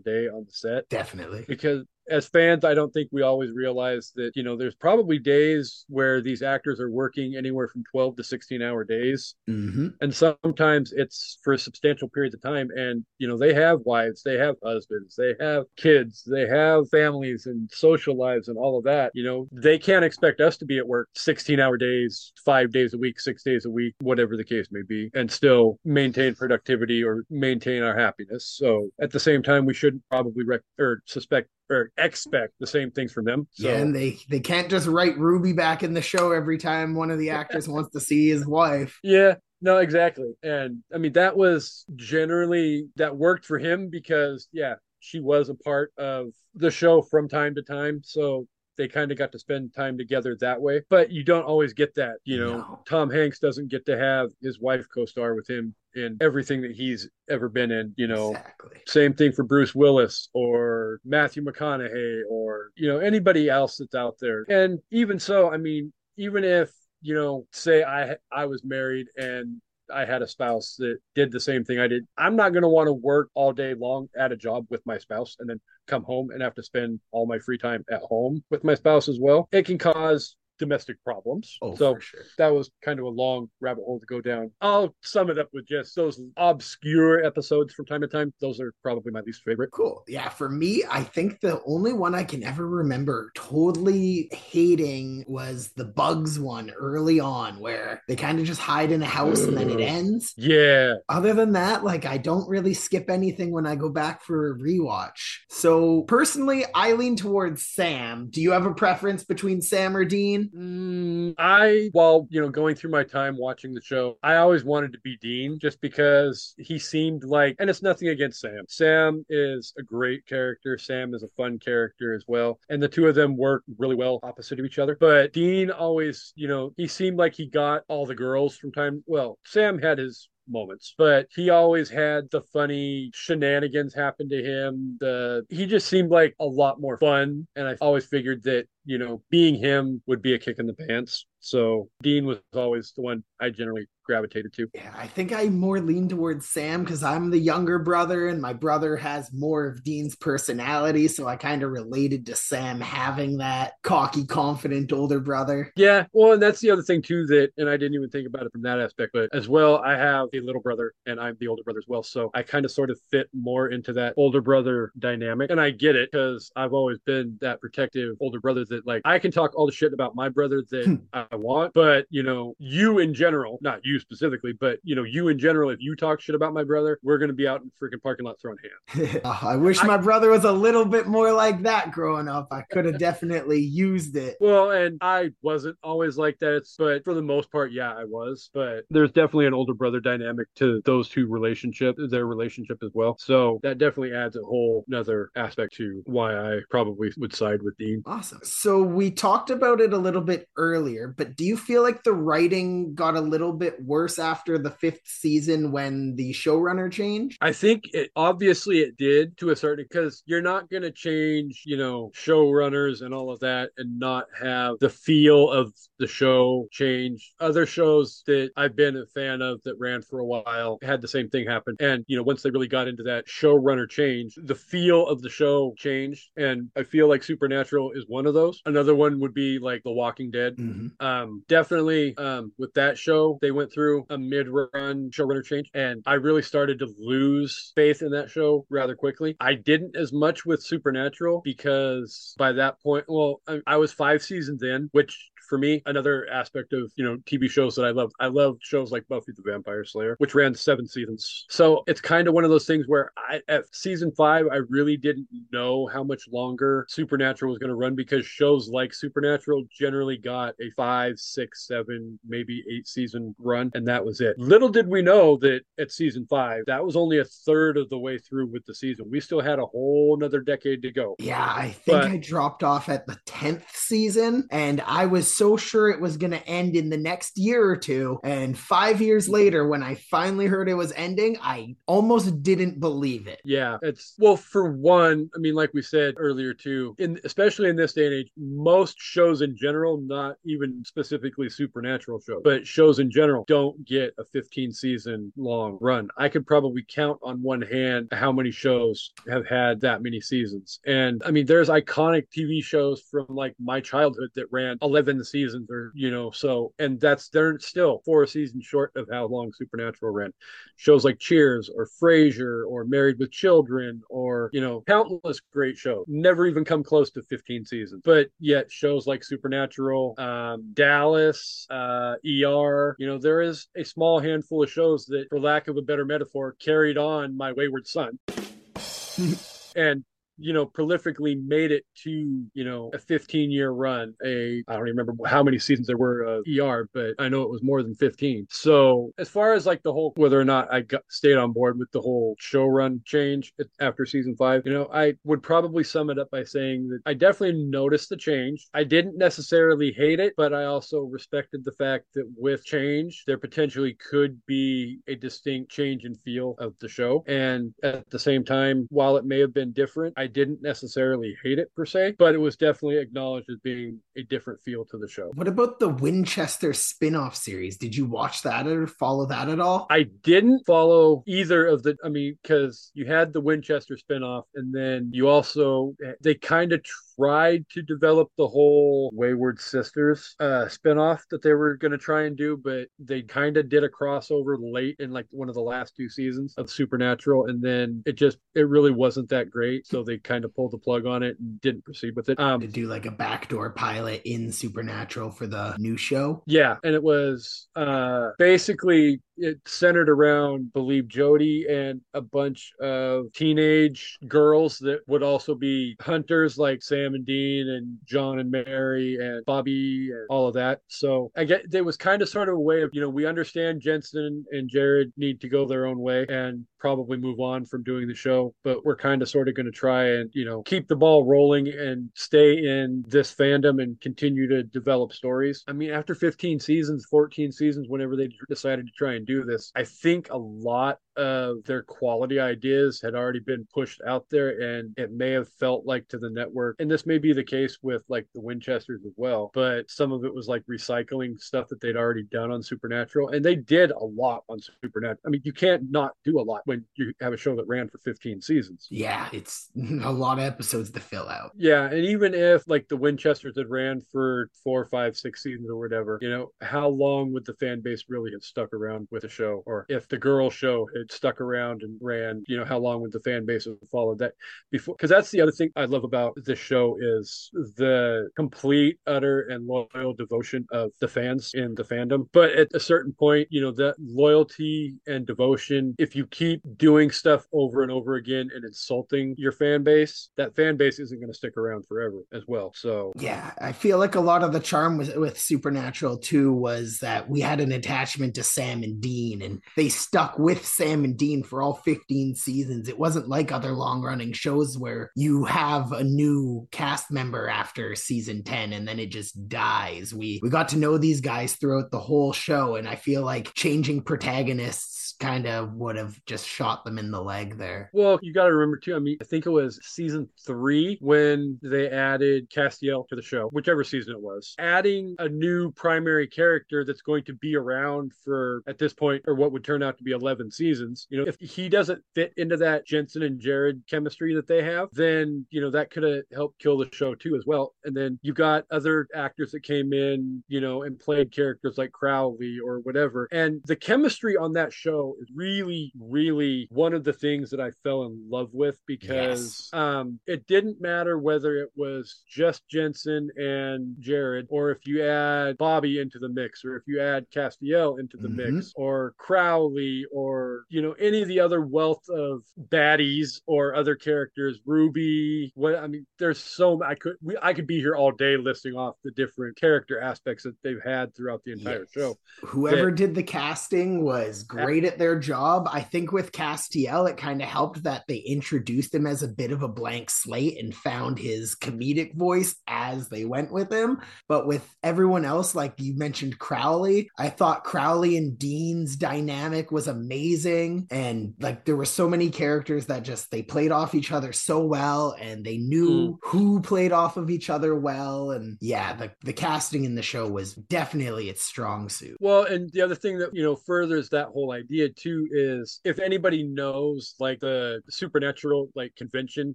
day 0.00 0.26
on 0.28 0.44
the 0.44 0.52
set. 0.52 0.88
Definitely. 0.88 1.44
because 1.46 1.84
as 2.08 2.26
fans 2.26 2.64
i 2.64 2.74
don't 2.74 2.92
think 2.92 3.08
we 3.12 3.22
always 3.22 3.52
realize 3.52 4.10
that 4.16 4.32
you 4.34 4.42
know 4.42 4.56
there's 4.56 4.74
probably 4.74 5.18
days 5.18 5.84
where 5.88 6.20
these 6.20 6.42
actors 6.42 6.80
are 6.80 6.90
working 6.90 7.36
anywhere 7.36 7.68
from 7.68 7.84
12 7.92 8.16
to 8.16 8.24
16 8.24 8.62
hour 8.62 8.82
days. 8.84 9.34
Hmm 9.46 9.88
and 10.00 10.12
sometimes 10.14 10.79
it's 10.94 11.38
for 11.42 11.52
a 11.52 11.58
substantial 11.58 12.08
periods 12.08 12.34
of 12.34 12.42
time. 12.42 12.68
And 12.74 13.04
you 13.18 13.28
know 13.28 13.38
they 13.38 13.54
have 13.54 13.80
wives 13.84 14.22
they 14.22 14.36
have 14.38 14.56
husbands 14.64 15.16
they 15.16 15.34
have 15.40 15.64
kids 15.76 16.26
they 16.30 16.46
have 16.46 16.88
families 16.90 17.46
and 17.46 17.70
social 17.72 18.16
lives 18.16 18.48
and 18.48 18.58
all 18.58 18.78
of 18.78 18.84
that. 18.84 19.12
You 19.14 19.24
know 19.24 19.48
they 19.52 19.78
can't 19.78 20.04
expect 20.04 20.40
us 20.40 20.56
to 20.58 20.64
be 20.64 20.78
at 20.78 20.86
work 20.86 21.08
16 21.14 21.60
hour 21.60 21.76
days 21.76 22.32
five 22.44 22.72
days 22.72 22.94
a 22.94 22.98
week 22.98 23.20
six 23.20 23.42
days 23.42 23.64
a 23.66 23.70
week 23.70 23.94
whatever 24.00 24.36
the 24.36 24.44
case 24.44 24.68
may 24.70 24.82
be 24.82 25.10
and 25.14 25.30
still 25.30 25.78
maintain 25.84 26.34
productivity 26.34 27.02
or 27.04 27.24
maintain 27.30 27.82
our 27.82 27.96
happiness. 27.96 28.46
So 28.46 28.90
at 29.00 29.10
the 29.10 29.20
same 29.20 29.42
time 29.42 29.66
we 29.66 29.74
shouldn't 29.74 30.02
probably 30.10 30.44
rec- 30.44 30.62
or 30.78 31.02
suspect 31.06 31.48
or 31.70 31.92
expect 31.96 32.54
the 32.58 32.66
same 32.66 32.90
things 32.90 33.12
from 33.12 33.24
them. 33.24 33.46
So 33.52 33.68
yeah, 33.68 33.76
and 33.76 33.94
they 33.94 34.18
they 34.28 34.40
can't 34.40 34.68
just 34.68 34.86
write 34.86 35.16
Ruby 35.18 35.52
back 35.52 35.82
in 35.82 35.94
the 35.94 36.02
show 36.02 36.32
every 36.32 36.58
time 36.58 36.94
one 36.94 37.10
of 37.10 37.18
the 37.18 37.30
actors 37.30 37.68
wants 37.68 37.90
to 37.92 38.00
see 38.00 38.28
his 38.28 38.46
wife. 38.46 38.98
Yeah, 39.02 39.36
no, 39.60 39.78
exactly. 39.78 40.32
And 40.42 40.82
I 40.94 40.98
mean, 40.98 41.12
that 41.12 41.36
was 41.36 41.84
generally 41.96 42.88
that 42.96 43.16
worked 43.16 43.44
for 43.44 43.58
him 43.58 43.88
because, 43.90 44.48
yeah, 44.52 44.74
she 45.00 45.20
was 45.20 45.48
a 45.48 45.54
part 45.54 45.92
of 45.98 46.28
the 46.54 46.70
show 46.70 47.02
from 47.02 47.28
time 47.28 47.54
to 47.54 47.62
time. 47.62 48.00
So 48.04 48.46
they 48.76 48.88
kind 48.88 49.12
of 49.12 49.18
got 49.18 49.32
to 49.32 49.38
spend 49.38 49.74
time 49.74 49.98
together 49.98 50.36
that 50.40 50.60
way. 50.60 50.82
But 50.88 51.10
you 51.10 51.22
don't 51.22 51.44
always 51.44 51.74
get 51.74 51.94
that. 51.96 52.16
You 52.24 52.38
know, 52.38 52.56
No. 52.56 52.82
Tom 52.88 53.10
Hanks 53.10 53.38
doesn't 53.38 53.70
get 53.70 53.84
to 53.86 53.98
have 53.98 54.30
his 54.42 54.58
wife 54.60 54.86
co 54.92 55.04
star 55.04 55.34
with 55.34 55.48
him 55.48 55.74
in 55.94 56.16
everything 56.20 56.62
that 56.62 56.72
he's 56.72 57.08
ever 57.28 57.48
been 57.48 57.70
in, 57.70 57.92
you 57.96 58.06
know. 58.06 58.30
Exactly. 58.30 58.78
Same 58.86 59.12
thing 59.12 59.32
for 59.32 59.42
Bruce 59.42 59.74
Willis 59.74 60.28
or 60.32 61.00
Matthew 61.04 61.44
McConaughey 61.44 62.22
or, 62.30 62.70
you 62.76 62.88
know, 62.88 62.98
anybody 62.98 63.50
else 63.50 63.76
that's 63.76 63.94
out 63.94 64.16
there. 64.20 64.46
And 64.48 64.78
even 64.90 65.18
so, 65.18 65.50
I 65.50 65.58
mean, 65.58 65.92
even 66.16 66.44
if, 66.44 66.70
you 67.02 67.14
know, 67.14 67.46
say 67.52 67.82
I 67.82 68.16
I 68.32 68.46
was 68.46 68.64
married 68.64 69.06
and 69.16 69.60
I 69.92 70.04
had 70.04 70.22
a 70.22 70.28
spouse 70.28 70.76
that 70.78 70.98
did 71.14 71.32
the 71.32 71.40
same 71.40 71.64
thing 71.64 71.78
I 71.78 71.88
did, 71.88 72.06
I'm 72.16 72.36
not 72.36 72.52
going 72.52 72.62
to 72.62 72.68
want 72.68 72.86
to 72.86 72.92
work 72.92 73.28
all 73.34 73.52
day 73.52 73.74
long 73.74 74.08
at 74.16 74.32
a 74.32 74.36
job 74.36 74.66
with 74.70 74.84
my 74.86 74.98
spouse 74.98 75.36
and 75.38 75.48
then 75.48 75.60
come 75.86 76.04
home 76.04 76.30
and 76.30 76.42
have 76.42 76.54
to 76.54 76.62
spend 76.62 77.00
all 77.10 77.26
my 77.26 77.38
free 77.38 77.58
time 77.58 77.84
at 77.90 78.02
home 78.02 78.44
with 78.50 78.64
my 78.64 78.74
spouse 78.74 79.08
as 79.08 79.18
well. 79.20 79.48
It 79.52 79.66
can 79.66 79.78
cause 79.78 80.36
domestic 80.60 81.02
problems. 81.02 81.58
Oh, 81.62 81.74
so 81.74 81.98
sure. 81.98 82.20
that 82.38 82.54
was 82.54 82.70
kind 82.84 83.00
of 83.00 83.06
a 83.06 83.08
long 83.08 83.48
rabbit 83.60 83.82
hole 83.84 83.98
to 83.98 84.06
go 84.06 84.20
down. 84.20 84.52
I'll 84.60 84.94
sum 85.02 85.30
it 85.30 85.38
up 85.38 85.48
with 85.52 85.66
just 85.66 85.96
those 85.96 86.20
obscure 86.36 87.24
episodes 87.24 87.74
from 87.74 87.86
time 87.86 88.02
to 88.02 88.06
time. 88.06 88.32
Those 88.40 88.60
are 88.60 88.72
probably 88.82 89.10
my 89.10 89.20
least 89.20 89.42
favorite. 89.42 89.70
Cool. 89.72 90.04
Yeah, 90.06 90.28
for 90.28 90.48
me, 90.48 90.84
I 90.88 91.02
think 91.02 91.40
the 91.40 91.60
only 91.66 91.92
one 91.92 92.14
I 92.14 92.22
can 92.22 92.44
ever 92.44 92.68
remember 92.68 93.32
totally 93.34 94.28
hating 94.32 95.24
was 95.26 95.72
the 95.76 95.86
Bugs 95.86 96.38
one 96.38 96.70
early 96.70 97.18
on, 97.18 97.58
where 97.58 98.02
they 98.06 98.16
kind 98.16 98.38
of 98.38 98.44
just 98.44 98.60
hide 98.60 98.92
in 98.92 99.02
a 99.02 99.06
house 99.06 99.40
and 99.40 99.56
then 99.56 99.70
it 99.70 99.80
ends. 99.80 100.34
Yeah. 100.36 100.94
Other 101.08 101.32
than 101.32 101.52
that, 101.52 101.84
like 101.84 102.04
I 102.04 102.18
don't 102.18 102.48
really 102.48 102.74
skip 102.74 103.08
anything 103.08 103.50
when 103.50 103.66
I 103.66 103.76
go 103.76 103.88
back 103.88 104.22
for 104.22 104.50
a 104.50 104.58
rewatch. 104.58 105.38
So 105.48 106.02
personally, 106.02 106.64
I 106.74 106.92
lean 106.92 107.16
towards 107.16 107.66
Sam. 107.66 108.28
Do 108.30 108.42
you 108.42 108.52
have 108.52 108.66
a 108.66 108.74
preference 108.74 109.24
between 109.24 109.62
Sam 109.62 109.96
or 109.96 110.04
Dean? 110.04 110.49
Mm, 110.54 111.34
I, 111.38 111.90
while 111.92 112.26
you 112.30 112.40
know, 112.40 112.48
going 112.48 112.74
through 112.74 112.90
my 112.90 113.04
time 113.04 113.36
watching 113.36 113.72
the 113.72 113.80
show, 113.80 114.18
I 114.22 114.36
always 114.36 114.64
wanted 114.64 114.92
to 114.92 115.00
be 115.00 115.16
Dean 115.18 115.58
just 115.60 115.80
because 115.80 116.54
he 116.58 116.78
seemed 116.78 117.24
like, 117.24 117.56
and 117.58 117.70
it's 117.70 117.82
nothing 117.82 118.08
against 118.08 118.40
Sam. 118.40 118.64
Sam 118.68 119.24
is 119.28 119.72
a 119.78 119.82
great 119.82 120.26
character. 120.26 120.76
Sam 120.76 121.14
is 121.14 121.22
a 121.22 121.28
fun 121.36 121.58
character 121.58 122.14
as 122.14 122.24
well, 122.26 122.58
and 122.68 122.82
the 122.82 122.88
two 122.88 123.06
of 123.06 123.14
them 123.14 123.36
work 123.36 123.62
really 123.78 123.94
well 123.94 124.18
opposite 124.22 124.58
of 124.58 124.64
each 124.64 124.78
other. 124.78 124.96
But 124.98 125.32
Dean 125.32 125.70
always, 125.70 126.32
you 126.34 126.48
know, 126.48 126.72
he 126.76 126.88
seemed 126.88 127.16
like 127.16 127.34
he 127.34 127.46
got 127.46 127.82
all 127.88 128.06
the 128.06 128.14
girls 128.14 128.56
from 128.56 128.72
time. 128.72 129.04
Well, 129.06 129.38
Sam 129.44 129.78
had 129.80 129.98
his 129.98 130.28
moments 130.50 130.94
but 130.98 131.26
he 131.34 131.50
always 131.50 131.88
had 131.88 132.30
the 132.30 132.42
funny 132.52 133.10
shenanigans 133.14 133.94
happen 133.94 134.28
to 134.28 134.42
him. 134.42 134.96
The 135.00 135.44
he 135.48 135.66
just 135.66 135.86
seemed 135.86 136.10
like 136.10 136.34
a 136.40 136.44
lot 136.44 136.80
more 136.80 136.98
fun 136.98 137.46
and 137.56 137.68
i 137.68 137.76
always 137.80 138.06
figured 138.06 138.42
that 138.44 138.66
you 138.84 138.98
know 138.98 139.22
being 139.30 139.54
him 139.54 140.02
would 140.06 140.22
be 140.22 140.34
a 140.34 140.38
kick 140.38 140.58
in 140.58 140.66
the 140.66 140.74
pants. 140.74 141.26
So 141.40 141.88
dean 142.02 142.26
was 142.26 142.38
always 142.54 142.92
the 142.96 143.02
one 143.02 143.22
i 143.40 143.50
generally 143.50 143.86
gravitated 144.10 144.52
to 144.54 144.68
Yeah, 144.74 144.92
I 144.96 145.06
think 145.06 145.32
I 145.32 145.44
more 145.46 145.80
lean 145.80 146.08
towards 146.08 146.48
Sam 146.48 146.82
because 146.82 147.02
I'm 147.02 147.30
the 147.30 147.38
younger 147.38 147.78
brother 147.78 148.28
and 148.28 148.42
my 148.42 148.52
brother 148.52 148.96
has 148.96 149.32
more 149.32 149.66
of 149.66 149.84
Dean's 149.84 150.16
personality. 150.16 151.06
So 151.08 151.28
I 151.28 151.36
kind 151.36 151.62
of 151.62 151.70
related 151.70 152.26
to 152.26 152.34
Sam 152.34 152.80
having 152.80 153.38
that 153.38 153.74
cocky, 153.82 154.24
confident 154.26 154.92
older 154.92 155.20
brother. 155.20 155.72
yeah 155.76 156.04
well 156.12 156.32
and 156.32 156.42
that's 156.42 156.60
the 156.60 156.70
other 156.70 156.82
thing 156.82 157.02
too 157.02 157.26
that 157.26 157.50
and 157.56 157.68
i 157.68 157.76
didn't 157.76 157.94
even 157.94 158.08
think 158.10 158.26
about 158.26 158.44
it 158.44 158.52
from 158.52 158.62
that 158.62 158.80
aspect 158.80 159.12
but 159.12 159.28
as 159.32 159.48
well 159.48 159.78
i 159.78 159.92
have 159.92 160.28
a 160.34 160.40
little 160.40 160.60
brother 160.60 160.92
and 161.06 161.20
i'm 161.20 161.36
the 161.40 161.46
older 161.46 161.62
brother 161.62 161.78
as 161.78 161.86
well 161.88 162.02
so 162.02 162.30
i 162.34 162.42
kind 162.42 162.64
of 162.64 162.70
sort 162.70 162.90
of 162.90 162.98
fit 163.10 163.28
more 163.32 163.68
into 163.68 163.92
that 163.92 164.14
older 164.16 164.40
brother 164.40 164.92
dynamic 164.98 165.50
and 165.50 165.60
i 165.60 165.70
get 165.70 165.96
it 165.96 166.10
because 166.10 166.50
i've 166.56 166.72
always 166.72 166.98
been 167.00 167.36
that 167.40 167.60
protective 167.60 168.16
older 168.20 168.40
brother 168.40 168.64
that 168.64 168.86
like 168.86 169.02
i 169.04 169.18
can 169.18 169.30
talk 169.30 169.52
all 169.54 169.66
the 169.66 169.72
shit 169.72 169.92
about 169.92 170.14
my 170.14 170.28
brother 170.28 170.62
that 170.70 170.84
hmm. 170.84 170.96
i 171.12 171.36
want 171.36 171.72
but 171.74 172.06
you 172.10 172.22
know 172.22 172.54
you 172.58 172.98
in 172.98 173.14
general 173.14 173.58
not 173.60 173.80
you 173.84 173.99
specifically 174.00 174.52
but 174.58 174.78
you 174.82 174.94
know 174.94 175.04
you 175.04 175.28
in 175.28 175.38
general 175.38 175.70
if 175.70 175.78
you 175.80 175.94
talk 175.94 176.20
shit 176.20 176.34
about 176.34 176.52
my 176.52 176.64
brother 176.64 176.98
we're 177.02 177.18
going 177.18 177.28
to 177.28 177.34
be 177.34 177.46
out 177.46 177.60
in 177.62 177.70
freaking 177.80 178.02
parking 178.02 178.26
lot 178.26 178.36
throwing 178.40 178.58
hands 178.62 179.20
I 179.24 179.56
wish 179.56 179.82
my 179.82 179.96
brother 179.96 180.30
was 180.30 180.44
a 180.44 180.52
little 180.52 180.84
bit 180.84 181.06
more 181.06 181.32
like 181.32 181.62
that 181.62 181.92
growing 181.92 182.28
up. 182.28 182.48
I 182.50 182.62
could 182.62 182.84
have 182.84 182.98
definitely 182.98 183.60
used 183.60 184.16
it. 184.16 184.36
Well, 184.40 184.70
and 184.70 184.98
I 185.00 185.30
wasn't 185.42 185.76
always 185.82 186.16
like 186.16 186.38
that, 186.40 186.66
but 186.78 187.04
for 187.04 187.14
the 187.14 187.22
most 187.22 187.50
part, 187.50 187.72
yeah, 187.72 187.92
I 187.92 188.04
was. 188.04 188.50
But 188.52 188.84
there's 188.90 189.10
definitely 189.10 189.46
an 189.46 189.54
older 189.54 189.74
brother 189.74 190.00
dynamic 190.00 190.48
to 190.56 190.82
those 190.84 191.08
two 191.08 191.26
relationship, 191.26 191.96
their 192.10 192.26
relationship 192.26 192.78
as 192.82 192.90
well. 192.94 193.16
So 193.18 193.60
that 193.62 193.78
definitely 193.78 194.14
adds 194.14 194.36
a 194.36 194.42
whole 194.42 194.84
another 194.88 195.30
aspect 195.36 195.74
to 195.76 196.02
why 196.06 196.36
I 196.36 196.60
probably 196.70 197.10
would 197.16 197.34
side 197.34 197.62
with 197.62 197.76
Dean. 197.76 198.02
Awesome. 198.06 198.40
So 198.42 198.82
we 198.82 199.10
talked 199.10 199.50
about 199.50 199.80
it 199.80 199.92
a 199.92 199.98
little 199.98 200.22
bit 200.22 200.48
earlier, 200.56 201.14
but 201.16 201.36
do 201.36 201.44
you 201.44 201.56
feel 201.56 201.82
like 201.82 202.02
the 202.02 202.12
writing 202.12 202.94
got 202.94 203.16
a 203.16 203.20
little 203.20 203.52
bit 203.52 203.76
worse 203.90 204.18
after 204.18 204.56
the 204.56 204.70
fifth 204.70 205.02
season 205.04 205.72
when 205.72 206.14
the 206.14 206.32
showrunner 206.32 206.90
changed? 206.90 207.36
I 207.40 207.52
think 207.52 207.84
it 207.92 208.10
obviously 208.14 208.78
it 208.80 208.96
did 208.96 209.36
to 209.38 209.50
a 209.50 209.56
certain 209.56 209.84
because 209.90 210.22
you're 210.26 210.40
not 210.40 210.70
going 210.70 210.84
to 210.84 210.92
change, 210.92 211.62
you 211.66 211.76
know, 211.76 212.12
showrunners 212.14 213.02
and 213.02 213.12
all 213.12 213.30
of 213.30 213.40
that 213.40 213.70
and 213.76 213.98
not 213.98 214.26
have 214.40 214.76
the 214.78 214.88
feel 214.88 215.50
of 215.50 215.74
the 215.98 216.06
show 216.06 216.68
change. 216.70 217.34
Other 217.40 217.66
shows 217.66 218.22
that 218.26 218.50
I've 218.56 218.76
been 218.76 218.96
a 218.96 219.06
fan 219.06 219.42
of 219.42 219.60
that 219.64 219.74
ran 219.78 220.02
for 220.02 220.20
a 220.20 220.24
while 220.24 220.78
had 220.82 221.02
the 221.02 221.08
same 221.08 221.28
thing 221.28 221.46
happen. 221.46 221.74
And, 221.80 222.04
you 222.06 222.16
know, 222.16 222.22
once 222.22 222.42
they 222.42 222.50
really 222.50 222.68
got 222.68 222.88
into 222.88 223.02
that 223.04 223.26
showrunner 223.26 223.90
change, 223.90 224.34
the 224.36 224.54
feel 224.54 225.06
of 225.06 225.20
the 225.20 225.28
show 225.28 225.74
changed. 225.76 226.30
And 226.36 226.70
I 226.76 226.84
feel 226.84 227.08
like 227.08 227.24
Supernatural 227.24 227.92
is 227.92 228.04
one 228.06 228.26
of 228.26 228.34
those. 228.34 228.62
Another 228.64 228.94
one 228.94 229.18
would 229.20 229.34
be 229.34 229.58
like 229.58 229.82
The 229.82 229.90
Walking 229.92 230.30
Dead. 230.30 230.56
Mhm. 230.56 230.92
Um, 231.00 231.42
definitely 231.48 232.16
um, 232.16 232.52
with 232.58 232.72
that 232.74 232.96
show, 232.96 233.38
they 233.42 233.50
went 233.50 233.69
through 233.72 234.06
a 234.10 234.18
mid-run 234.18 235.10
showrunner 235.10 235.44
change, 235.44 235.70
and 235.74 236.02
I 236.06 236.14
really 236.14 236.42
started 236.42 236.78
to 236.80 236.88
lose 236.98 237.72
faith 237.74 238.02
in 238.02 238.10
that 238.12 238.30
show 238.30 238.66
rather 238.68 238.94
quickly. 238.94 239.36
I 239.40 239.54
didn't 239.54 239.96
as 239.96 240.12
much 240.12 240.44
with 240.44 240.62
Supernatural 240.62 241.40
because 241.44 242.34
by 242.38 242.52
that 242.52 242.80
point, 242.82 243.04
well, 243.08 243.40
I, 243.46 243.60
I 243.66 243.76
was 243.76 243.92
five 243.92 244.22
seasons 244.22 244.62
in, 244.62 244.88
which 244.92 245.29
for 245.50 245.58
me, 245.58 245.82
another 245.84 246.26
aspect 246.32 246.72
of 246.72 246.92
you 246.94 247.04
know 247.04 247.16
TV 247.26 247.50
shows 247.50 247.74
that 247.74 247.84
I 247.84 247.90
love. 247.90 248.12
I 248.20 248.28
love 248.28 248.56
shows 248.62 248.92
like 248.92 249.06
Buffy 249.08 249.32
the 249.36 249.42
Vampire 249.44 249.84
Slayer, 249.84 250.14
which 250.18 250.34
ran 250.34 250.54
seven 250.54 250.86
seasons. 250.86 251.44
So 251.50 251.82
it's 251.88 252.00
kind 252.00 252.28
of 252.28 252.34
one 252.34 252.44
of 252.44 252.50
those 252.50 252.66
things 252.66 252.86
where 252.86 253.10
I 253.18 253.42
at 253.48 253.64
season 253.74 254.12
five, 254.16 254.46
I 254.50 254.60
really 254.68 254.96
didn't 254.96 255.26
know 255.52 255.88
how 255.88 256.04
much 256.04 256.22
longer 256.30 256.86
Supernatural 256.88 257.50
was 257.50 257.58
going 257.58 257.68
to 257.68 257.74
run 257.74 257.96
because 257.96 258.24
shows 258.24 258.68
like 258.68 258.94
Supernatural 258.94 259.64
generally 259.76 260.16
got 260.16 260.54
a 260.60 260.70
five, 260.76 261.18
six, 261.18 261.66
seven, 261.66 262.18
maybe 262.26 262.62
eight 262.72 262.86
season 262.86 263.34
run, 263.38 263.72
and 263.74 263.86
that 263.88 264.04
was 264.04 264.20
it. 264.20 264.38
Little 264.38 264.68
did 264.68 264.88
we 264.88 265.02
know 265.02 265.36
that 265.38 265.62
at 265.80 265.90
season 265.90 266.26
five, 266.30 266.62
that 266.68 266.84
was 266.84 266.94
only 266.94 267.18
a 267.18 267.24
third 267.24 267.76
of 267.76 267.90
the 267.90 267.98
way 267.98 268.18
through 268.18 268.46
with 268.46 268.64
the 268.66 268.74
season. 268.74 269.06
We 269.10 269.20
still 269.20 269.40
had 269.40 269.58
a 269.58 269.66
whole 269.66 270.16
another 270.16 270.40
decade 270.40 270.82
to 270.82 270.92
go. 270.92 271.16
Yeah, 271.18 271.42
I 271.44 271.70
think 271.70 272.02
but, 272.02 272.04
I 272.04 272.16
dropped 272.18 272.62
off 272.62 272.88
at 272.88 273.08
the 273.08 273.18
tenth 273.26 273.64
season, 273.74 274.46
and 274.52 274.80
I 274.82 275.06
was 275.06 275.39
so 275.40 275.56
sure 275.56 275.88
it 275.88 275.98
was 275.98 276.18
going 276.18 276.32
to 276.32 276.46
end 276.46 276.76
in 276.76 276.90
the 276.90 276.98
next 276.98 277.38
year 277.38 277.66
or 277.66 277.74
two. 277.74 278.20
And 278.22 278.58
five 278.58 279.00
years 279.00 279.26
later, 279.26 279.66
when 279.66 279.82
I 279.82 279.94
finally 279.94 280.44
heard 280.44 280.68
it 280.68 280.74
was 280.74 280.92
ending, 280.92 281.38
I 281.40 281.76
almost 281.86 282.42
didn't 282.42 282.78
believe 282.78 283.26
it. 283.26 283.40
Yeah, 283.42 283.78
it's 283.80 284.16
well, 284.18 284.36
for 284.36 284.70
one, 284.70 285.30
I 285.34 285.38
mean, 285.38 285.54
like 285.54 285.70
we 285.72 285.80
said 285.80 286.16
earlier 286.18 286.52
too, 286.52 286.94
in 286.98 287.18
especially 287.24 287.70
in 287.70 287.76
this 287.76 287.94
day 287.94 288.04
and 288.04 288.14
age, 288.16 288.30
most 288.36 288.96
shows 288.98 289.40
in 289.40 289.56
general, 289.56 289.98
not 290.02 290.36
even 290.44 290.84
specifically 290.84 291.48
supernatural 291.48 292.20
shows, 292.20 292.42
but 292.44 292.66
shows 292.66 292.98
in 292.98 293.10
general 293.10 293.46
don't 293.48 293.82
get 293.86 294.12
a 294.18 294.24
15 294.26 294.74
season 294.74 295.32
long 295.38 295.78
run. 295.80 296.10
I 296.18 296.28
could 296.28 296.46
probably 296.46 296.84
count 296.86 297.18
on 297.22 297.42
one 297.42 297.62
hand 297.62 298.08
how 298.12 298.30
many 298.30 298.50
shows 298.50 299.12
have 299.26 299.46
had 299.46 299.80
that 299.80 300.02
many 300.02 300.20
seasons. 300.20 300.80
And 300.86 301.22
I 301.24 301.30
mean, 301.30 301.46
there's 301.46 301.70
iconic 301.70 302.26
TV 302.28 302.62
shows 302.62 303.00
from 303.10 303.24
like 303.30 303.54
my 303.58 303.80
childhood 303.80 304.28
that 304.34 304.52
ran 304.52 304.76
11 304.82 305.24
seasons 305.30 305.70
or 305.70 305.92
you 305.94 306.10
know 306.10 306.30
so 306.30 306.72
and 306.78 307.00
that's 307.00 307.28
they're 307.28 307.58
still 307.58 308.02
four 308.04 308.26
seasons 308.26 308.64
short 308.64 308.92
of 308.96 309.08
how 309.10 309.26
long 309.26 309.52
supernatural 309.52 310.12
ran. 310.12 310.32
Shows 310.76 311.04
like 311.04 311.18
cheers 311.18 311.70
or 311.74 311.88
frasier 312.00 312.64
or 312.68 312.84
married 312.84 313.18
with 313.18 313.30
children 313.30 314.02
or 314.08 314.50
you 314.52 314.60
know 314.60 314.82
countless 314.86 315.40
great 315.52 315.76
shows. 315.76 316.04
Never 316.08 316.46
even 316.46 316.64
come 316.64 316.82
close 316.82 317.10
to 317.12 317.22
15 317.22 317.64
seasons. 317.64 318.02
But 318.04 318.28
yet 318.38 318.70
shows 318.70 319.06
like 319.06 319.24
supernatural 319.24 320.14
um, 320.18 320.72
dallas 320.74 321.66
uh, 321.70 322.14
er 322.24 322.96
you 322.98 323.06
know 323.06 323.18
there 323.18 323.42
is 323.42 323.68
a 323.76 323.84
small 323.84 324.20
handful 324.20 324.62
of 324.62 324.70
shows 324.70 325.06
that 325.06 325.26
for 325.28 325.40
lack 325.40 325.68
of 325.68 325.76
a 325.76 325.82
better 325.82 326.04
metaphor 326.04 326.56
carried 326.58 326.98
on 326.98 327.36
my 327.36 327.52
wayward 327.52 327.86
son. 327.86 328.18
And 329.76 330.04
you 330.40 330.52
know, 330.52 330.66
prolifically 330.66 331.40
made 331.44 331.70
it 331.70 331.84
to, 332.02 332.10
you 332.54 332.64
know, 332.64 332.90
a 332.94 332.98
15 332.98 333.50
year 333.50 333.70
run. 333.70 334.14
A, 334.24 334.62
I 334.66 334.74
don't 334.74 334.82
remember 334.82 335.14
how 335.26 335.42
many 335.42 335.58
seasons 335.58 335.86
there 335.86 335.96
were 335.96 336.22
of 336.22 336.44
ER, 336.48 336.88
but 336.92 337.14
I 337.18 337.28
know 337.28 337.42
it 337.42 337.50
was 337.50 337.62
more 337.62 337.82
than 337.82 337.94
15. 337.94 338.46
So 338.50 339.12
as 339.18 339.28
far 339.28 339.52
as 339.52 339.66
like 339.66 339.82
the 339.82 339.92
whole, 339.92 340.12
whether 340.16 340.40
or 340.40 340.44
not 340.44 340.72
I 340.72 340.80
got, 340.80 341.02
stayed 341.08 341.36
on 341.36 341.52
board 341.52 341.78
with 341.78 341.90
the 341.92 342.00
whole 342.00 342.34
show 342.38 342.64
run 342.64 343.00
change 343.04 343.52
after 343.80 344.06
season 344.06 344.34
five, 344.36 344.62
you 344.64 344.72
know, 344.72 344.88
I 344.92 345.14
would 345.24 345.42
probably 345.42 345.84
sum 345.84 346.10
it 346.10 346.18
up 346.18 346.30
by 346.30 346.44
saying 346.44 346.88
that 346.88 347.00
I 347.06 347.14
definitely 347.14 347.62
noticed 347.62 348.08
the 348.08 348.16
change. 348.16 348.66
I 348.74 348.84
didn't 348.84 349.18
necessarily 349.18 349.92
hate 349.92 350.20
it, 350.20 350.34
but 350.36 350.54
I 350.54 350.64
also 350.64 351.00
respected 351.00 351.64
the 351.64 351.72
fact 351.72 352.06
that 352.14 352.30
with 352.36 352.64
change, 352.64 353.24
there 353.26 353.38
potentially 353.38 353.96
could 354.10 354.40
be 354.46 355.00
a 355.06 355.14
distinct 355.14 355.70
change 355.70 356.04
in 356.04 356.14
feel 356.14 356.54
of 356.58 356.74
the 356.80 356.88
show. 356.88 357.24
And 357.26 357.74
at 357.82 358.08
the 358.10 358.18
same 358.18 358.44
time, 358.44 358.86
while 358.90 359.16
it 359.16 359.24
may 359.24 359.40
have 359.40 359.52
been 359.52 359.72
different, 359.72 360.14
I 360.16 360.26
didn't 360.32 360.62
necessarily 360.62 361.36
hate 361.42 361.58
it 361.58 361.74
per 361.74 361.84
se, 361.84 362.14
but 362.18 362.34
it 362.34 362.38
was 362.38 362.56
definitely 362.56 362.98
acknowledged 362.98 363.48
as 363.50 363.58
being 363.62 364.00
a 364.16 364.22
different 364.22 364.60
feel 364.62 364.84
to 364.86 364.98
the 364.98 365.08
show. 365.08 365.30
What 365.34 365.48
about 365.48 365.78
the 365.78 365.88
Winchester 365.88 366.72
spin-off 366.72 367.36
series? 367.36 367.76
Did 367.76 367.96
you 367.96 368.06
watch 368.06 368.42
that 368.42 368.66
or 368.66 368.86
follow 368.86 369.26
that 369.26 369.48
at 369.48 369.60
all? 369.60 369.86
I 369.90 370.04
didn't 370.22 370.64
follow 370.66 371.22
either 371.26 371.66
of 371.66 371.82
the 371.82 371.96
I 372.04 372.08
mean 372.08 372.38
cuz 372.44 372.90
you 372.94 373.06
had 373.06 373.32
the 373.32 373.40
Winchester 373.40 373.96
spin-off 373.96 374.46
and 374.54 374.74
then 374.74 375.10
you 375.12 375.28
also 375.28 375.94
they 376.20 376.34
kind 376.34 376.72
of 376.72 376.84
tried 377.20 377.64
to 377.70 377.82
develop 377.82 378.28
the 378.38 378.46
whole 378.46 379.10
Wayward 379.12 379.60
Sisters 379.60 380.34
uh 380.40 380.68
spin-off 380.68 381.24
that 381.30 381.42
they 381.42 381.52
were 381.52 381.76
going 381.76 381.92
to 381.92 381.98
try 381.98 382.22
and 382.22 382.36
do, 382.36 382.56
but 382.56 382.88
they 382.98 383.22
kind 383.22 383.56
of 383.56 383.68
did 383.68 383.84
a 383.84 383.88
crossover 383.88 384.56
late 384.58 384.96
in 384.98 385.10
like 385.10 385.26
one 385.30 385.48
of 385.48 385.54
the 385.54 385.60
last 385.60 385.94
two 385.96 386.08
seasons 386.08 386.54
of 386.56 386.70
Supernatural 386.70 387.46
and 387.46 387.62
then 387.62 388.02
it 388.06 388.12
just 388.12 388.38
it 388.54 388.68
really 388.68 388.90
wasn't 388.90 389.28
that 389.30 389.50
great, 389.50 389.86
so 389.86 390.02
they 390.02 390.18
kind 390.18 390.44
of 390.44 390.54
pulled 390.54 390.72
the 390.72 390.78
plug 390.78 391.06
on 391.06 391.22
it 391.22 391.36
and 391.38 391.60
didn't 391.60 391.84
proceed 391.84 392.16
with 392.16 392.28
it. 392.28 392.40
Um, 392.40 392.60
to 392.60 392.66
do 392.66 392.86
like 392.86 393.06
a 393.06 393.10
backdoor 393.10 393.70
pilot 393.70 394.22
in 394.24 394.52
Supernatural 394.52 395.30
for 395.30 395.46
the 395.46 395.76
new 395.78 395.96
show. 395.96 396.42
Yeah, 396.46 396.76
and 396.84 396.94
it 396.94 397.02
was 397.02 397.68
uh, 397.76 398.30
basically 398.38 399.20
it 399.40 399.58
centered 399.66 400.08
around 400.08 400.72
believe 400.72 401.08
Jody 401.08 401.66
and 401.68 402.00
a 402.14 402.20
bunch 402.20 402.72
of 402.80 403.32
teenage 403.32 404.18
girls 404.28 404.78
that 404.78 405.00
would 405.06 405.22
also 405.22 405.54
be 405.54 405.96
hunters 406.00 406.58
like 406.58 406.82
Sam 406.82 407.14
and 407.14 407.24
Dean 407.24 407.68
and 407.68 407.98
John 408.04 408.38
and 408.38 408.50
Mary 408.50 409.16
and 409.20 409.44
Bobby 409.46 410.10
and 410.12 410.26
all 410.28 410.46
of 410.46 410.54
that. 410.54 410.80
So 410.88 411.32
I 411.36 411.44
get 411.44 411.72
it 411.72 411.84
was 411.84 411.96
kind 411.96 412.22
of 412.22 412.28
sort 412.28 412.48
of 412.48 412.54
a 412.54 412.60
way 412.60 412.82
of 412.82 412.90
you 412.92 413.00
know 413.00 413.08
we 413.08 413.26
understand 413.26 413.80
Jensen 413.80 414.44
and 414.52 414.68
Jared 414.70 415.12
need 415.16 415.40
to 415.40 415.48
go 415.48 415.66
their 415.66 415.86
own 415.86 415.98
way 415.98 416.26
and 416.28 416.66
probably 416.80 417.18
move 417.18 417.40
on 417.40 417.64
from 417.64 417.82
doing 417.82 418.08
the 418.08 418.14
show, 418.14 418.54
but 418.64 418.84
we're 418.84 418.96
kind 418.96 419.22
of 419.22 419.28
sort 419.28 419.48
of 419.48 419.54
going 419.54 419.66
to 419.66 419.72
try 419.72 420.08
and 420.08 420.30
you 420.32 420.44
know 420.44 420.62
keep 420.62 420.88
the 420.88 420.96
ball 420.96 421.24
rolling 421.24 421.68
and 421.68 422.10
stay 422.14 422.56
in 422.56 423.04
this 423.06 423.34
fandom 423.34 423.82
and 423.82 424.00
continue 424.00 424.48
to 424.48 424.62
develop 424.62 425.12
stories. 425.12 425.62
I 425.68 425.72
mean, 425.72 425.90
after 425.90 426.14
15 426.14 426.58
seasons, 426.60 427.06
14 427.10 427.52
seasons, 427.52 427.88
whenever 427.88 428.16
they 428.16 428.30
decided 428.48 428.86
to 428.86 428.92
try 428.96 429.14
and 429.14 429.26
do 429.26 429.44
this. 429.44 429.70
I 429.74 429.84
think 429.84 430.30
a 430.30 430.38
lot 430.38 430.98
of 431.16 431.62
their 431.64 431.82
quality 431.82 432.38
ideas 432.38 433.00
had 433.00 433.14
already 433.14 433.40
been 433.40 433.66
pushed 433.72 434.00
out 434.06 434.26
there 434.30 434.78
and 434.78 434.94
it 434.96 435.12
may 435.12 435.30
have 435.30 435.48
felt 435.48 435.84
like 435.84 436.06
to 436.08 436.18
the 436.18 436.30
network 436.30 436.76
and 436.78 436.90
this 436.90 437.06
may 437.06 437.18
be 437.18 437.32
the 437.32 437.42
case 437.42 437.78
with 437.82 438.02
like 438.08 438.26
the 438.34 438.40
winchesters 438.40 439.02
as 439.04 439.12
well 439.16 439.50
but 439.54 439.90
some 439.90 440.12
of 440.12 440.24
it 440.24 440.32
was 440.32 440.48
like 440.48 440.62
recycling 440.70 441.38
stuff 441.38 441.68
that 441.68 441.80
they'd 441.80 441.96
already 441.96 442.22
done 442.24 442.50
on 442.50 442.62
supernatural 442.62 443.28
and 443.30 443.44
they 443.44 443.54
did 443.56 443.90
a 443.90 444.04
lot 444.04 444.44
on 444.48 444.58
supernatural. 444.60 445.20
I 445.26 445.30
mean 445.30 445.42
you 445.44 445.52
can't 445.52 445.90
not 445.90 446.12
do 446.24 446.38
a 446.38 446.42
lot 446.42 446.62
when 446.64 446.84
you 446.96 447.12
have 447.20 447.32
a 447.32 447.36
show 447.36 447.56
that 447.56 447.66
ran 447.66 447.88
for 447.88 447.98
15 447.98 448.40
seasons. 448.40 448.86
Yeah 448.90 449.28
it's 449.32 449.70
a 450.02 450.12
lot 450.12 450.38
of 450.38 450.44
episodes 450.44 450.90
to 450.90 451.00
fill 451.00 451.28
out. 451.28 451.52
Yeah 451.56 451.86
and 451.86 452.04
even 452.04 452.34
if 452.34 452.66
like 452.68 452.88
the 452.88 452.96
winchesters 452.96 453.56
had 453.56 453.68
ran 453.68 454.00
for 454.12 454.50
four 454.62 454.84
five 454.86 455.16
six 455.16 455.42
seasons 455.42 455.68
or 455.68 455.76
whatever 455.76 456.18
you 456.20 456.30
know 456.30 456.50
how 456.60 456.88
long 456.88 457.32
would 457.32 457.44
the 457.46 457.54
fan 457.54 457.80
base 457.80 458.04
really 458.08 458.30
have 458.32 458.42
stuck 458.42 458.72
around 458.72 459.08
with 459.10 459.24
a 459.24 459.28
show? 459.28 459.62
Or 459.66 459.86
if 459.88 460.08
the 460.08 460.18
girl 460.18 460.50
show 460.50 460.88
had 460.94 460.99
stuck 461.08 461.40
around 461.40 461.82
and 461.82 461.98
ran, 462.00 462.42
you 462.46 462.56
know, 462.56 462.64
how 462.64 462.78
long 462.78 463.00
would 463.00 463.12
the 463.12 463.20
fan 463.20 463.46
base 463.46 463.64
have 463.64 463.76
followed 463.90 464.18
that 464.18 464.32
before? 464.70 464.94
Because 464.96 465.10
that's 465.10 465.30
the 465.30 465.40
other 465.40 465.52
thing 465.52 465.70
I 465.76 465.84
love 465.84 466.04
about 466.04 466.34
this 466.44 466.58
show 466.58 466.96
is 467.00 467.50
the 467.76 468.28
complete, 468.36 468.98
utter, 469.06 469.42
and 469.48 469.66
loyal 469.66 470.14
devotion 470.14 470.66
of 470.72 470.90
the 471.00 471.08
fans 471.08 471.52
in 471.54 471.74
the 471.74 471.84
fandom. 471.84 472.28
But 472.32 472.50
at 472.50 472.68
a 472.74 472.80
certain 472.80 473.12
point, 473.12 473.48
you 473.50 473.60
know, 473.60 473.72
that 473.72 473.94
loyalty 473.98 474.96
and 475.06 475.26
devotion, 475.26 475.94
if 475.98 476.16
you 476.16 476.26
keep 476.26 476.60
doing 476.76 477.10
stuff 477.10 477.46
over 477.52 477.82
and 477.82 477.92
over 477.92 478.14
again 478.14 478.50
and 478.54 478.64
insulting 478.64 479.34
your 479.38 479.52
fan 479.52 479.82
base, 479.82 480.30
that 480.36 480.56
fan 480.56 480.76
base 480.76 480.98
isn't 480.98 481.20
going 481.20 481.30
to 481.30 481.36
stick 481.36 481.56
around 481.56 481.86
forever 481.86 482.22
as 482.32 482.42
well. 482.46 482.72
So, 482.74 483.12
yeah, 483.16 483.52
I 483.60 483.72
feel 483.72 483.98
like 483.98 484.14
a 484.14 484.20
lot 484.20 484.42
of 484.42 484.52
the 484.52 484.60
charm 484.60 484.96
with, 484.98 485.16
with 485.16 485.38
Supernatural 485.38 486.18
too 486.18 486.52
was 486.52 486.98
that 487.00 487.28
we 487.28 487.40
had 487.40 487.60
an 487.60 487.72
attachment 487.72 488.34
to 488.34 488.42
Sam 488.42 488.82
and 488.82 489.00
Dean, 489.00 489.42
and 489.42 489.62
they 489.76 489.88
stuck 489.88 490.38
with 490.38 490.64
Sam 490.64 490.89
Sam 490.90 491.04
and 491.04 491.16
Dean 491.16 491.44
for 491.44 491.62
all 491.62 491.74
15 491.74 492.34
seasons. 492.34 492.88
It 492.88 492.98
wasn't 492.98 493.28
like 493.28 493.52
other 493.52 493.70
long 493.70 494.02
running 494.02 494.32
shows 494.32 494.76
where 494.76 495.12
you 495.14 495.44
have 495.44 495.92
a 495.92 496.02
new 496.02 496.66
cast 496.72 497.12
member 497.12 497.48
after 497.48 497.94
season 497.94 498.42
10 498.42 498.72
and 498.72 498.88
then 498.88 498.98
it 498.98 499.12
just 499.12 499.48
dies. 499.48 500.12
We 500.12 500.40
we 500.42 500.50
got 500.50 500.70
to 500.70 500.78
know 500.78 500.98
these 500.98 501.20
guys 501.20 501.54
throughout 501.54 501.92
the 501.92 502.00
whole 502.00 502.32
show 502.32 502.74
and 502.74 502.88
I 502.88 502.96
feel 502.96 503.22
like 503.22 503.54
changing 503.54 504.02
protagonists 504.02 504.99
kind 505.18 505.46
of 505.46 505.74
would 505.74 505.96
have 505.96 506.20
just 506.26 506.46
shot 506.46 506.84
them 506.84 506.98
in 506.98 507.10
the 507.10 507.20
leg 507.20 507.58
there. 507.58 507.90
Well, 507.92 508.18
you 508.22 508.32
got 508.32 508.46
to 508.46 508.52
remember 508.52 508.76
too. 508.76 508.94
I 508.94 508.98
mean, 508.98 509.16
I 509.20 509.24
think 509.24 509.46
it 509.46 509.50
was 509.50 509.80
season 509.82 510.28
three 510.46 510.98
when 511.00 511.58
they 511.62 511.88
added 511.88 512.50
Castiel 512.50 513.06
to 513.08 513.16
the 513.16 513.22
show, 513.22 513.48
whichever 513.52 513.84
season 513.84 514.14
it 514.14 514.20
was, 514.20 514.54
adding 514.58 515.16
a 515.18 515.28
new 515.28 515.70
primary 515.72 516.26
character 516.26 516.84
that's 516.84 517.02
going 517.02 517.24
to 517.24 517.34
be 517.34 517.56
around 517.56 518.12
for 518.24 518.62
at 518.66 518.78
this 518.78 518.92
point 518.92 519.22
or 519.26 519.34
what 519.34 519.52
would 519.52 519.64
turn 519.64 519.82
out 519.82 519.96
to 519.98 520.04
be 520.04 520.12
11 520.12 520.50
seasons 520.50 521.06
you 521.10 521.18
know 521.18 521.24
if 521.26 521.36
he 521.40 521.68
doesn't 521.68 522.02
fit 522.14 522.32
into 522.36 522.56
that 522.56 522.86
jensen 522.86 523.22
and 523.22 523.40
jared 523.40 523.82
chemistry 523.88 524.34
that 524.34 524.46
they 524.46 524.62
have 524.62 524.88
then 524.92 525.44
you 525.50 525.60
know 525.60 525.70
that 525.70 525.90
could 525.90 526.02
have 526.02 526.22
helped 526.32 526.60
kill 526.60 526.78
the 526.78 526.88
show 526.92 527.14
too 527.14 527.36
as 527.36 527.44
well 527.46 527.74
and 527.84 527.96
then 527.96 528.18
you've 528.22 528.36
got 528.36 528.64
other 528.70 529.08
actors 529.14 529.50
that 529.50 529.62
came 529.62 529.92
in 529.92 530.42
you 530.48 530.60
know 530.60 530.82
and 530.82 530.98
played 530.98 531.32
characters 531.32 531.78
like 531.78 531.92
crowley 531.92 532.58
or 532.64 532.80
whatever 532.80 533.28
and 533.32 533.60
the 533.66 533.76
chemistry 533.76 534.36
on 534.36 534.52
that 534.52 534.72
show 534.72 534.99
is 535.20 535.28
really 535.34 535.92
really 536.00 536.68
one 536.70 536.94
of 536.94 537.04
the 537.04 537.12
things 537.12 537.50
that 537.50 537.60
i 537.60 537.70
fell 537.82 538.04
in 538.04 538.24
love 538.28 538.48
with 538.52 538.78
because 538.86 539.70
yes. 539.72 539.80
um 539.80 540.18
it 540.26 540.46
didn't 540.46 540.80
matter 540.80 541.18
whether 541.18 541.56
it 541.56 541.70
was 541.76 542.22
just 542.28 542.66
jensen 542.68 543.28
and 543.36 543.94
jared 543.98 544.46
or 544.50 544.70
if 544.70 544.86
you 544.86 545.02
add 545.04 545.56
bobby 545.58 545.98
into 545.98 546.18
the 546.18 546.28
mix 546.28 546.64
or 546.64 546.76
if 546.76 546.82
you 546.86 547.00
add 547.00 547.26
castiel 547.34 547.98
into 547.98 548.16
the 548.16 548.28
mm-hmm. 548.28 548.56
mix 548.56 548.72
or 548.76 549.14
crowley 549.18 550.04
or 550.12 550.64
you 550.68 550.82
know 550.82 550.92
any 550.92 551.22
of 551.22 551.28
the 551.28 551.40
other 551.40 551.62
wealth 551.62 552.08
of 552.08 552.42
baddies 552.68 553.40
or 553.46 553.74
other 553.74 553.94
characters 553.94 554.60
ruby 554.66 555.52
what 555.54 555.76
i 555.76 555.86
mean 555.86 556.06
there's 556.18 556.38
so 556.38 556.82
i 556.84 556.94
could 556.94 557.16
we, 557.22 557.36
i 557.42 557.52
could 557.52 557.66
be 557.66 557.78
here 557.78 557.94
all 557.94 558.12
day 558.12 558.36
listing 558.36 558.74
off 558.74 558.96
the 559.04 559.10
different 559.12 559.56
character 559.56 560.00
aspects 560.00 560.44
that 560.44 560.54
they've 560.62 560.82
had 560.84 561.14
throughout 561.14 561.42
the 561.44 561.52
entire 561.52 561.80
yes. 561.80 561.88
show 561.92 562.16
whoever 562.42 562.86
that, 562.86 562.96
did 562.96 563.14
the 563.14 563.22
casting 563.22 564.02
was 564.02 564.42
great 564.42 564.84
at 564.90 564.98
their 564.98 565.18
job 565.18 565.68
i 565.72 565.80
think 565.80 566.12
with 566.12 566.32
castiel 566.32 567.08
it 567.08 567.16
kind 567.16 567.42
of 567.42 567.48
helped 567.48 567.82
that 567.82 568.04
they 568.08 568.16
introduced 568.16 568.94
him 568.94 569.06
as 569.06 569.22
a 569.22 569.28
bit 569.28 569.52
of 569.52 569.62
a 569.62 569.68
blank 569.68 570.10
slate 570.10 570.58
and 570.58 570.74
found 570.74 571.18
his 571.18 571.54
comedic 571.54 572.14
voice 572.14 572.54
as 572.66 573.08
they 573.08 573.24
went 573.24 573.52
with 573.52 573.72
him. 573.72 574.00
But 574.28 574.46
with 574.46 574.66
everyone 574.82 575.24
else 575.24 575.54
like 575.54 575.74
you 575.78 575.96
mentioned 575.96 576.38
crowley 576.38 577.10
i 577.18 577.28
thought 577.28 577.64
crowley 577.64 578.16
and 578.16 578.38
dean's 578.38 578.96
dynamic 578.96 579.70
was 579.70 579.88
amazing. 579.88 580.86
And 580.90 581.34
like 581.40 581.64
there 581.64 581.76
were 581.76 581.84
so 581.84 582.08
many 582.08 582.30
characters 582.30 582.86
that 582.86 583.02
just 583.02 583.30
they 583.30 583.42
played 583.42 583.72
off 583.72 583.94
each 583.94 584.12
other 584.12 584.32
so 584.32 584.60
well 584.60 585.16
and 585.20 585.44
they 585.44 585.58
knew 585.58 585.90
mm. 585.90 586.18
who 586.22 586.60
played 586.60 586.92
off 586.92 587.16
of 587.16 587.30
each 587.30 587.50
other 587.50 587.74
well. 587.74 588.30
And 588.30 588.58
yeah 588.60 588.94
the, 588.94 589.12
the 589.22 589.32
casting 589.32 589.84
in 589.84 589.94
the 589.94 590.02
show 590.02 590.28
was 590.28 590.54
definitely 590.54 591.28
its 591.28 591.42
strong 591.42 591.88
suit. 591.88 592.16
Well 592.20 592.44
and 592.44 592.70
the 592.70 592.82
other 592.82 592.94
thing 592.94 593.18
that 593.18 593.34
you 593.34 593.42
know 593.42 593.56
furthers 593.56 594.10
that 594.10 594.28
whole 594.28 594.52
idea 594.52 594.69
too 594.96 595.26
is 595.30 595.80
if 595.84 595.98
anybody 595.98 596.42
knows 596.42 597.14
like 597.18 597.40
the 597.40 597.80
supernatural 597.88 598.68
like 598.74 598.94
convention 598.96 599.54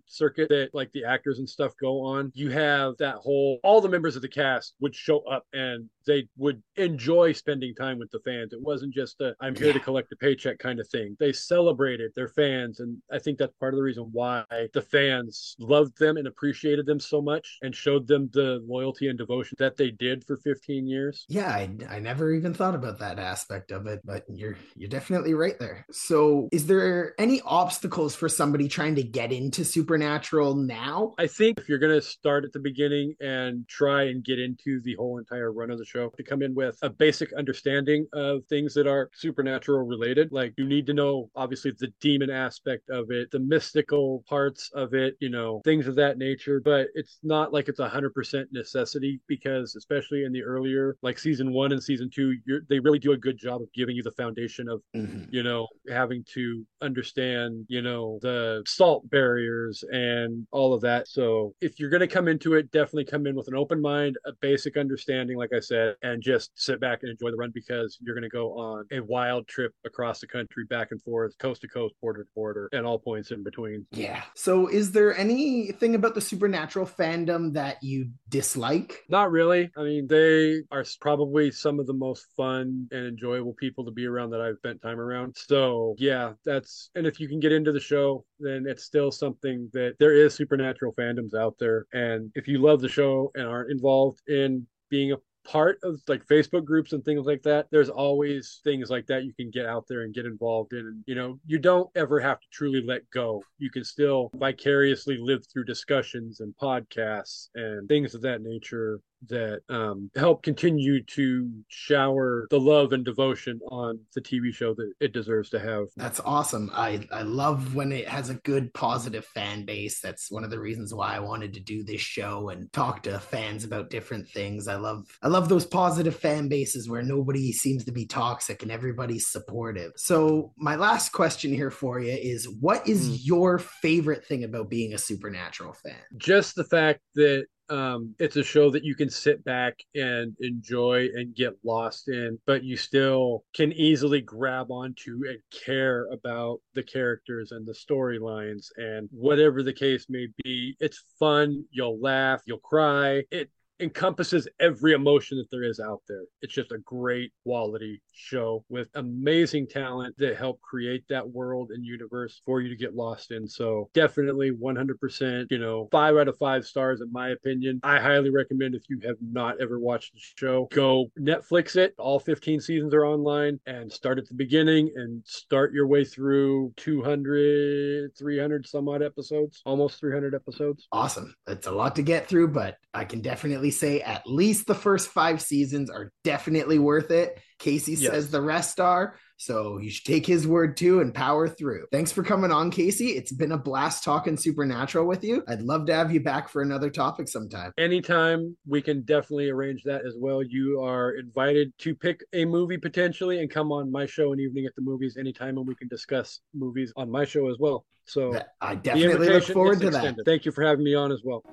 circuit 0.08 0.50
that 0.50 0.70
like 0.74 0.92
the 0.92 1.04
actors 1.04 1.40
and 1.40 1.50
stuff 1.50 1.74
go 1.82 2.02
on 2.02 2.32
you 2.36 2.50
have 2.50 2.94
that 2.98 3.16
whole 3.16 3.60
all 3.64 3.82
the 3.82 3.90
members 3.90 4.16
of 4.16 4.22
the 4.22 4.28
cast 4.28 4.76
would 4.80 4.96
show 4.96 5.20
up 5.22 5.44
and 5.54 5.90
they 6.06 6.28
would 6.38 6.62
enjoy 6.76 7.32
spending 7.34 7.74
time 7.76 8.00
with 8.00 8.12
the 8.12 8.20
fans. 8.20 8.54
It 8.54 8.62
wasn't 8.62 8.94
just 8.94 9.20
a 9.22 9.36
I'm 9.42 9.56
here 9.56 9.68
yeah. 9.68 9.74
to 9.74 9.80
collect 9.80 10.12
a 10.12 10.16
paycheck 10.16 10.60
kind 10.60 10.80
of 10.80 10.88
thing. 10.90 11.16
They 11.20 11.32
celebrated 11.32 12.12
their 12.16 12.28
fans. 12.28 12.80
And 12.80 12.98
I 13.12 13.20
think 13.20 13.38
that's 13.38 13.54
part 13.60 13.74
of 13.74 13.78
the 13.78 13.84
reason 13.84 14.10
why 14.12 14.44
the 14.74 14.82
fans 14.82 15.56
loved 15.60 15.98
them 15.98 16.18
and 16.18 16.28
appreciated 16.28 16.86
them 16.86 17.00
so 17.00 17.22
much 17.22 17.58
and 17.62 17.76
showed 17.76 18.08
them 18.08 18.30
the 18.34 18.64
loyalty 18.68 19.08
and 19.08 19.18
devotion 19.18 19.56
that 19.60 19.78
they 19.78 19.92
did 19.92 20.24
for 20.24 20.38
15 20.38 20.88
years. 20.88 21.26
Yeah, 21.28 21.50
I, 21.50 21.70
I 21.90 22.00
never 22.00 22.32
even 22.34 22.54
thought 22.54 22.76
about 22.76 23.00
that 23.00 23.20
aspect 23.20 23.72
of 23.72 23.88
it, 23.88 24.02
but 24.04 24.24
you're 24.28 24.58
you're 24.76 24.90
definitely 24.90 25.05
right 25.10 25.58
there. 25.60 25.86
So 25.92 26.50
is 26.52 26.68
there 26.68 27.14
any 27.20 27.42
obstacles 27.42 28.16
for 28.16 28.30
somebody 28.30 28.68
trying 28.68 28.96
to 28.96 29.04
get 29.04 29.32
into 29.32 29.64
supernatural 29.64 30.56
now? 30.56 31.14
I 31.18 31.28
think 31.28 31.60
if 31.60 31.70
you're 31.70 31.80
gonna 31.80 32.02
start 32.02 32.46
at 32.46 32.54
the 32.54 32.60
beginning 32.60 33.16
and 33.20 33.68
try 33.68 34.04
and 34.04 34.24
get 34.24 34.40
into 34.40 34.82
the 34.82 34.96
whole 34.96 35.18
entire 35.18 35.52
run 35.52 35.72
of 35.72 35.78
the 35.78 35.86
show 35.86 36.10
to 36.10 36.24
come 36.24 36.42
in 36.42 36.54
with 36.56 36.78
a 36.82 36.90
basic 36.90 37.34
understanding 37.34 38.08
of 38.14 38.46
things 38.46 38.74
that 38.74 38.88
are 38.88 39.10
supernatural 39.14 39.86
related. 39.86 40.32
Like 40.32 40.54
you 40.58 40.66
need 40.66 40.86
to 40.88 40.94
know, 40.94 41.30
obviously, 41.36 41.72
the 41.78 41.94
demon 42.00 42.30
aspect 42.30 42.90
of 42.90 43.12
it, 43.12 43.32
the 43.32 43.40
mystical 43.40 44.24
parts 44.28 44.70
of 44.74 44.94
it, 44.94 45.16
you 45.20 45.30
know, 45.30 45.62
things 45.64 45.88
of 45.88 45.96
that 45.96 46.18
nature. 46.18 46.62
But 46.64 46.88
it's 46.96 47.18
not 47.24 47.54
like 47.54 47.68
it's 47.68 47.80
a 47.80 47.90
hundred 47.90 48.14
percent 48.14 48.50
necessity 48.52 49.20
because, 49.28 49.76
especially 49.76 50.24
in 50.24 50.32
the 50.32 50.44
earlier, 50.44 50.98
like 51.02 51.20
season 51.20 51.52
one 51.52 51.72
and 51.72 51.82
season 51.82 52.10
two, 52.14 52.36
they 52.70 52.80
really 52.80 53.00
do 53.00 53.12
a 53.12 53.18
good 53.18 53.38
job 53.38 53.62
of 53.62 53.72
giving 53.74 53.96
you 53.96 54.04
the 54.04 54.12
foundation 54.12 54.70
of, 54.70 54.82
mm-hmm. 54.96 55.24
you 55.30 55.44
know, 55.44 55.68
having 55.90 56.24
to 56.34 56.66
understand, 56.82 57.66
you 57.68 57.82
know, 57.82 58.20
the 58.22 58.64
salt 58.66 59.10
barriers 59.10 59.84
and 59.92 60.48
all 60.52 60.74
of 60.74 60.82
that. 60.82 61.08
So 61.08 61.54
if 61.62 61.80
you're 61.80 61.90
going 61.90 62.02
to 62.02 62.08
come 62.08 62.28
into 62.28 62.54
it, 62.54 62.72
definitely 62.72 63.06
come 63.06 63.28
in 63.28 63.36
with 63.36 63.48
an 63.48 63.56
open 63.56 63.82
mind, 63.82 64.18
a 64.26 64.32
basic 64.42 64.78
understanding, 64.78 65.38
like 65.38 65.52
I 65.54 65.60
said 65.60 65.96
and 66.02 66.22
just 66.22 66.52
sit 66.56 66.80
back 66.80 67.00
and 67.02 67.12
enjoy 67.12 67.32
the 67.32 67.38
run 67.38 67.52
because 67.54 67.98
you're 68.02 68.16
going 68.16 68.24
to 68.24 68.30
go 68.30 68.58
on 68.58 68.86
a 68.92 69.00
wild 69.02 69.48
trip 69.48 69.74
across 69.86 70.20
the 70.20 70.28
country, 70.28 70.66
back 70.66 70.90
and 70.92 71.02
forth, 71.02 71.38
coast 71.38 71.62
to 71.62 71.68
coast, 71.68 71.94
border 72.02 72.24
to 72.24 72.30
border, 72.36 72.70
and 72.72 72.86
all 72.86 73.00
points 73.00 73.32
in 73.32 73.44
between. 73.44 73.86
Yeah. 73.92 74.24
So, 74.36 74.68
is 74.68 74.92
there 74.92 75.18
anything 75.18 75.96
about 75.96 76.16
the 76.16 76.22
supernatural 76.22 76.86
fandom 76.86 77.54
that 77.54 77.82
you 77.84 78.10
dislike? 78.30 79.04
Not 79.10 79.32
really. 79.32 79.72
I 79.78 79.84
mean, 79.84 80.08
they 80.08 80.62
are 80.72 80.86
probably 81.02 81.52
some 81.52 81.80
of 81.80 81.88
the 81.88 81.94
most 81.94 82.28
fun 82.38 82.88
and 82.92 83.08
enjoyable 83.08 83.54
people 83.54 83.86
to 83.86 83.92
be 83.92 84.06
around 84.06 84.32
that 84.32 84.42
I've 84.42 84.58
spent 84.58 84.82
time 84.86 85.00
around. 85.00 85.36
So, 85.36 85.96
yeah, 85.98 86.34
that's, 86.46 86.90
and 86.96 87.08
if 87.08 87.20
you 87.20 87.28
can 87.28 87.40
get 87.40 87.52
into 87.52 87.72
the 87.72 87.80
show, 87.80 88.24
then 88.40 88.66
it's 88.68 88.84
still 88.84 89.12
something 89.12 89.70
that 89.74 89.96
there 90.00 90.14
is 90.14 90.36
supernatural 90.36 90.94
fandoms 90.94 91.34
out 91.34 91.56
there. 91.60 91.86
And 91.94 92.32
if 92.36 92.48
you 92.48 92.60
love 92.60 92.82
the 92.82 92.90
show 92.90 93.32
and 93.36 93.48
aren't 93.48 93.72
involved 93.72 94.22
in 94.28 94.68
being 94.90 95.12
a 95.12 95.18
part 95.46 95.80
of 95.84 96.02
like 96.08 96.26
Facebook 96.26 96.66
groups 96.66 96.94
and 96.94 97.04
things 97.04 97.26
like 97.26 97.44
that, 97.44 97.68
there's 97.72 97.90
always 97.90 98.60
things 98.64 98.90
like 98.90 99.08
that 99.08 99.24
you 99.24 99.34
can 99.34 99.50
get 99.50 99.66
out 99.66 99.86
there 99.88 100.02
and 100.02 100.14
get 100.14 100.26
involved 100.26 100.74
in. 100.74 100.80
And, 100.80 101.04
you 101.06 101.16
know, 101.16 101.40
you 101.46 101.60
don't 101.60 101.90
ever 101.96 102.20
have 102.20 102.40
to 102.40 102.48
truly 102.52 102.84
let 102.86 103.10
go. 103.12 103.44
You 103.58 103.70
can 103.70 103.84
still 103.84 104.32
vicariously 104.36 105.18
live 105.20 105.44
through 105.52 105.66
discussions 105.66 106.40
and 106.40 106.54
podcasts 106.62 107.50
and 107.56 107.88
things 107.88 108.16
of 108.16 108.22
that 108.24 108.42
nature 108.42 109.00
that 109.30 109.62
um, 109.70 110.10
help 110.16 110.44
continue 110.44 111.04
to 111.04 111.50
shower 111.68 112.48
the 112.50 112.60
love 112.60 112.94
and 112.94 113.04
devotion 113.04 113.60
on 113.72 114.00
the 114.14 114.22
TV 114.22 114.54
show 114.54 114.74
that 114.74 114.92
it 115.00 115.14
deserves 115.14 115.50
to 115.50 115.60
have. 115.60 115.86
That's 115.96 116.20
awesome. 116.20 116.70
I, 116.74 117.08
I 117.12 117.24
love 117.24 117.76
when 117.76 117.92
it 117.92 118.08
has 118.08 118.30
a 118.30 118.36
good, 118.36 118.74
positive 118.74 119.26
fan 119.26 119.66
base. 119.66 120.00
That's 120.00 120.32
one 120.32 120.44
of 120.44 120.52
the 120.52 120.60
reasons 120.60 120.94
why 120.94 121.16
I 121.16 121.20
wanted 121.20 121.54
to 121.54 121.60
do 121.60 121.84
this 121.84 122.02
show 122.02 122.50
and 122.50 122.72
talk 122.72 123.04
to 123.04 123.20
fans 123.20 123.64
about 123.64 123.90
different 123.90 124.28
things. 124.30 124.68
I 124.68 124.76
love 124.76 125.06
I 125.22 125.28
love 125.28 125.35
those 125.50 125.66
positive 125.66 126.16
fan 126.16 126.48
bases 126.48 126.90
where 126.90 127.04
nobody 127.04 127.52
seems 127.52 127.84
to 127.86 127.92
be 127.92 128.06
toxic 128.06 128.64
and 128.64 128.72
everybody's 128.72 129.30
supportive. 129.30 129.92
So 129.96 130.54
my 130.58 130.76
last 130.76 131.12
question 131.12 131.54
here 131.54 131.72
for 131.72 132.00
you 132.00 132.14
is 132.14 132.48
what 132.60 132.88
is 132.88 133.10
mm. 133.10 133.18
your 133.24 133.60
favorite 133.60 134.26
thing 134.26 134.44
about 134.44 134.70
being 134.70 134.94
a 134.94 134.98
supernatural 134.98 135.74
fan? 135.74 136.00
Just 136.18 136.56
the 136.56 136.64
fact 136.64 137.02
that 137.16 137.46
um, 137.70 138.14
it's 138.20 138.36
a 138.36 138.44
show 138.44 138.70
that 138.70 138.84
you 138.84 138.96
can 138.96 139.10
sit 139.10 139.44
back 139.44 139.80
and 139.96 140.36
enjoy 140.40 141.08
and 141.16 141.36
get 141.36 141.54
lost 141.64 142.08
in, 142.10 142.38
but 142.46 142.64
you 142.64 142.78
still 142.78 143.44
can 143.56 143.72
easily 143.74 144.22
grab 144.22 144.70
onto 144.70 145.22
and 145.28 145.40
care 145.52 146.08
about 146.12 146.60
the 146.74 146.84
characters 146.84 147.52
and 147.52 147.66
the 147.66 147.74
storylines 147.74 148.68
and 148.78 149.10
whatever 149.12 149.64
the 149.64 149.74
case 149.74 150.06
may 150.10 150.28
be. 150.44 150.76
It's 150.80 151.04
fun. 151.20 151.66
You'll 151.72 152.00
laugh, 152.00 152.42
you'll 152.46 152.60
cry. 152.60 153.24
It 153.32 153.50
encompasses 153.80 154.48
every 154.60 154.94
emotion 154.94 155.38
that 155.38 155.50
there 155.52 155.64
is 155.64 155.80
out 155.80 156.02
there. 156.08 156.24
It's 156.42 156.54
just 156.54 156.72
a 156.72 156.78
great 156.80 157.32
quality 157.44 158.02
show 158.14 158.64
with 158.70 158.88
amazing 158.96 159.68
talent 159.68 160.16
that 160.18 160.38
help 160.38 160.62
create 160.62 161.04
that 161.10 161.28
world 161.28 161.72
and 161.72 161.86
universe 161.86 162.42
for 162.46 162.62
you 162.62 162.70
to 162.70 162.76
get 162.76 162.96
lost 162.96 163.32
in. 163.32 163.48
So 163.48 163.90
definitely 163.94 164.52
100%, 164.52 165.48
you 165.50 165.58
know, 165.58 165.88
five 165.92 166.16
out 166.16 166.28
of 166.28 166.38
five 166.38 166.66
stars 166.66 167.02
in 167.02 167.12
my 167.12 167.30
opinion. 167.30 167.80
I 167.84 168.00
highly 168.00 168.30
recommend 168.30 168.76
if 168.76 168.84
you 168.90 169.00
have 169.06 169.18
not 169.22 169.60
ever 169.62 169.80
watched 169.80 170.14
the 170.14 170.20
show, 170.38 170.68
go 170.72 171.12
Netflix 171.20 171.76
it. 171.76 171.94
All 171.98 172.20
15 172.20 172.62
seasons 172.62 172.94
are 172.94 173.06
online 173.06 173.60
and 173.66 173.92
start 173.92 174.18
at 174.18 174.28
the 174.28 174.34
beginning 174.34 174.92
and 174.96 175.22
start 175.26 175.74
your 175.74 175.88
way 175.88 176.06
through 176.06 176.74
200, 176.78 178.16
300 178.18 178.68
some 178.68 178.88
odd 178.88 179.04
episodes, 179.04 179.62
almost 179.66 180.00
300 180.00 180.34
episodes. 180.34 180.88
Awesome. 180.92 181.36
It's 181.48 181.68
a 181.68 181.72
lot 181.72 181.96
to 181.96 182.02
get 182.02 182.28
through, 182.28 182.50
but 182.50 182.78
I 182.94 183.04
can 183.04 183.22
definitely 183.22 183.65
say 183.72 184.02
at 184.02 184.26
least 184.26 184.68
the 184.68 184.76
first 184.76 185.10
five 185.10 185.42
seasons 185.42 185.90
are 185.90 186.12
definitely 186.24 186.80
worth 186.80 187.12
it. 187.12 187.40
Kasey 187.60 188.00
yes. 188.00 188.12
says 188.12 188.32
the 188.32 188.42
rest 188.42 188.80
are. 188.80 189.16
So 189.38 189.80
you 189.80 189.90
should 189.90 190.06
take 190.06 190.26
his 190.26 190.48
word 190.48 190.78
too 190.78 191.02
and 191.02 191.14
power 191.14 191.48
through. 191.48 191.88
Thanks 191.92 192.12
for 192.12 192.24
coming 192.24 192.52
on, 192.52 192.72
Kasey. 192.72 193.16
It's 193.16 193.32
been 193.32 193.52
a 193.52 193.58
blast 193.58 194.04
talking 194.04 194.38
supernatural 194.38 195.06
with 195.06 195.24
you. 195.24 195.44
I'd 195.48 195.62
love 195.62 195.86
to 195.88 195.94
have 195.94 196.12
you 196.12 196.22
back 196.22 196.48
for 196.48 196.62
another 196.62 196.90
topic 196.90 197.28
sometime. 197.28 197.74
Anytime 197.78 198.56
we 198.66 198.82
can 198.82 199.02
definitely 199.02 199.50
arrange 199.50 199.84
that 199.84 200.06
as 200.06 200.16
well. 200.18 200.42
You 200.42 200.82
are 200.82 201.12
invited 201.12 201.74
to 201.80 201.96
pick 201.96 202.24
a 202.34 202.46
movie 202.46 202.78
potentially 202.78 203.42
and 203.42 203.50
come 203.50 203.72
on 203.72 203.92
my 203.92 204.06
show 204.06 204.32
an 204.32 204.40
evening 204.40 204.66
at 204.66 204.76
the 204.76 204.82
movies 204.82 205.18
anytime 205.18 205.58
and 205.58 205.68
we 205.68 205.76
can 205.76 205.90
discuss 205.90 206.40
movies 206.54 206.94
on 206.96 207.10
my 207.10 207.26
show 207.26 207.50
as 207.50 207.58
well. 207.60 207.86
So 208.06 208.40
I 208.62 208.76
definitely 208.76 209.30
look 209.30 209.44
forward 209.44 209.80
to 209.82 209.88
extended. 209.88 210.18
that. 210.18 210.26
Thank 210.26 210.46
you 210.46 210.52
for 210.52 210.64
having 210.64 210.86
me 210.86 210.96
on 210.96 211.12
as 211.12 211.22
well. 211.24 211.44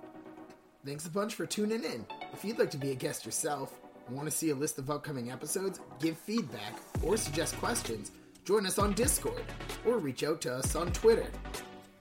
Thanks 0.84 1.06
a 1.06 1.10
bunch 1.10 1.34
for 1.34 1.46
tuning 1.46 1.84
in. 1.84 2.04
If 2.32 2.44
you'd 2.44 2.58
like 2.58 2.70
to 2.72 2.76
be 2.76 2.90
a 2.90 2.94
guest 2.94 3.24
yourself, 3.24 3.78
Want 4.10 4.26
to 4.26 4.30
see 4.30 4.50
a 4.50 4.54
list 4.54 4.78
of 4.78 4.90
upcoming 4.90 5.30
episodes, 5.30 5.80
give 6.00 6.18
feedback, 6.18 6.78
or 7.02 7.16
suggest 7.16 7.56
questions? 7.58 8.12
Join 8.44 8.66
us 8.66 8.78
on 8.78 8.92
Discord 8.94 9.44
or 9.86 9.98
reach 9.98 10.24
out 10.24 10.40
to 10.42 10.54
us 10.54 10.74
on 10.74 10.92
Twitter. 10.92 11.30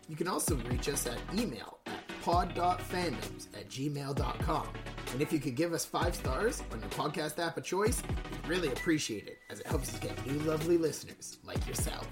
You 0.09 0.15
can 0.15 0.27
also 0.27 0.55
reach 0.55 0.89
us 0.89 1.05
at 1.07 1.17
email 1.33 1.77
at 1.85 2.01
pod.fandoms 2.23 3.47
at 3.53 3.69
gmail.com. 3.69 4.67
And 5.13 5.21
if 5.21 5.31
you 5.31 5.39
could 5.39 5.55
give 5.55 5.73
us 5.73 5.85
five 5.85 6.15
stars 6.15 6.63
on 6.71 6.79
your 6.79 6.89
podcast 6.89 7.39
app 7.39 7.57
of 7.57 7.63
choice, 7.63 8.01
we'd 8.31 8.47
really 8.47 8.67
appreciate 8.69 9.27
it 9.27 9.39
as 9.49 9.59
it 9.59 9.67
helps 9.67 9.93
us 9.93 9.99
get 9.99 10.25
new 10.25 10.39
lovely 10.39 10.77
listeners 10.77 11.37
like 11.43 11.65
yourself. 11.67 12.07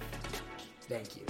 Thank 0.81 1.17
you. 1.17 1.25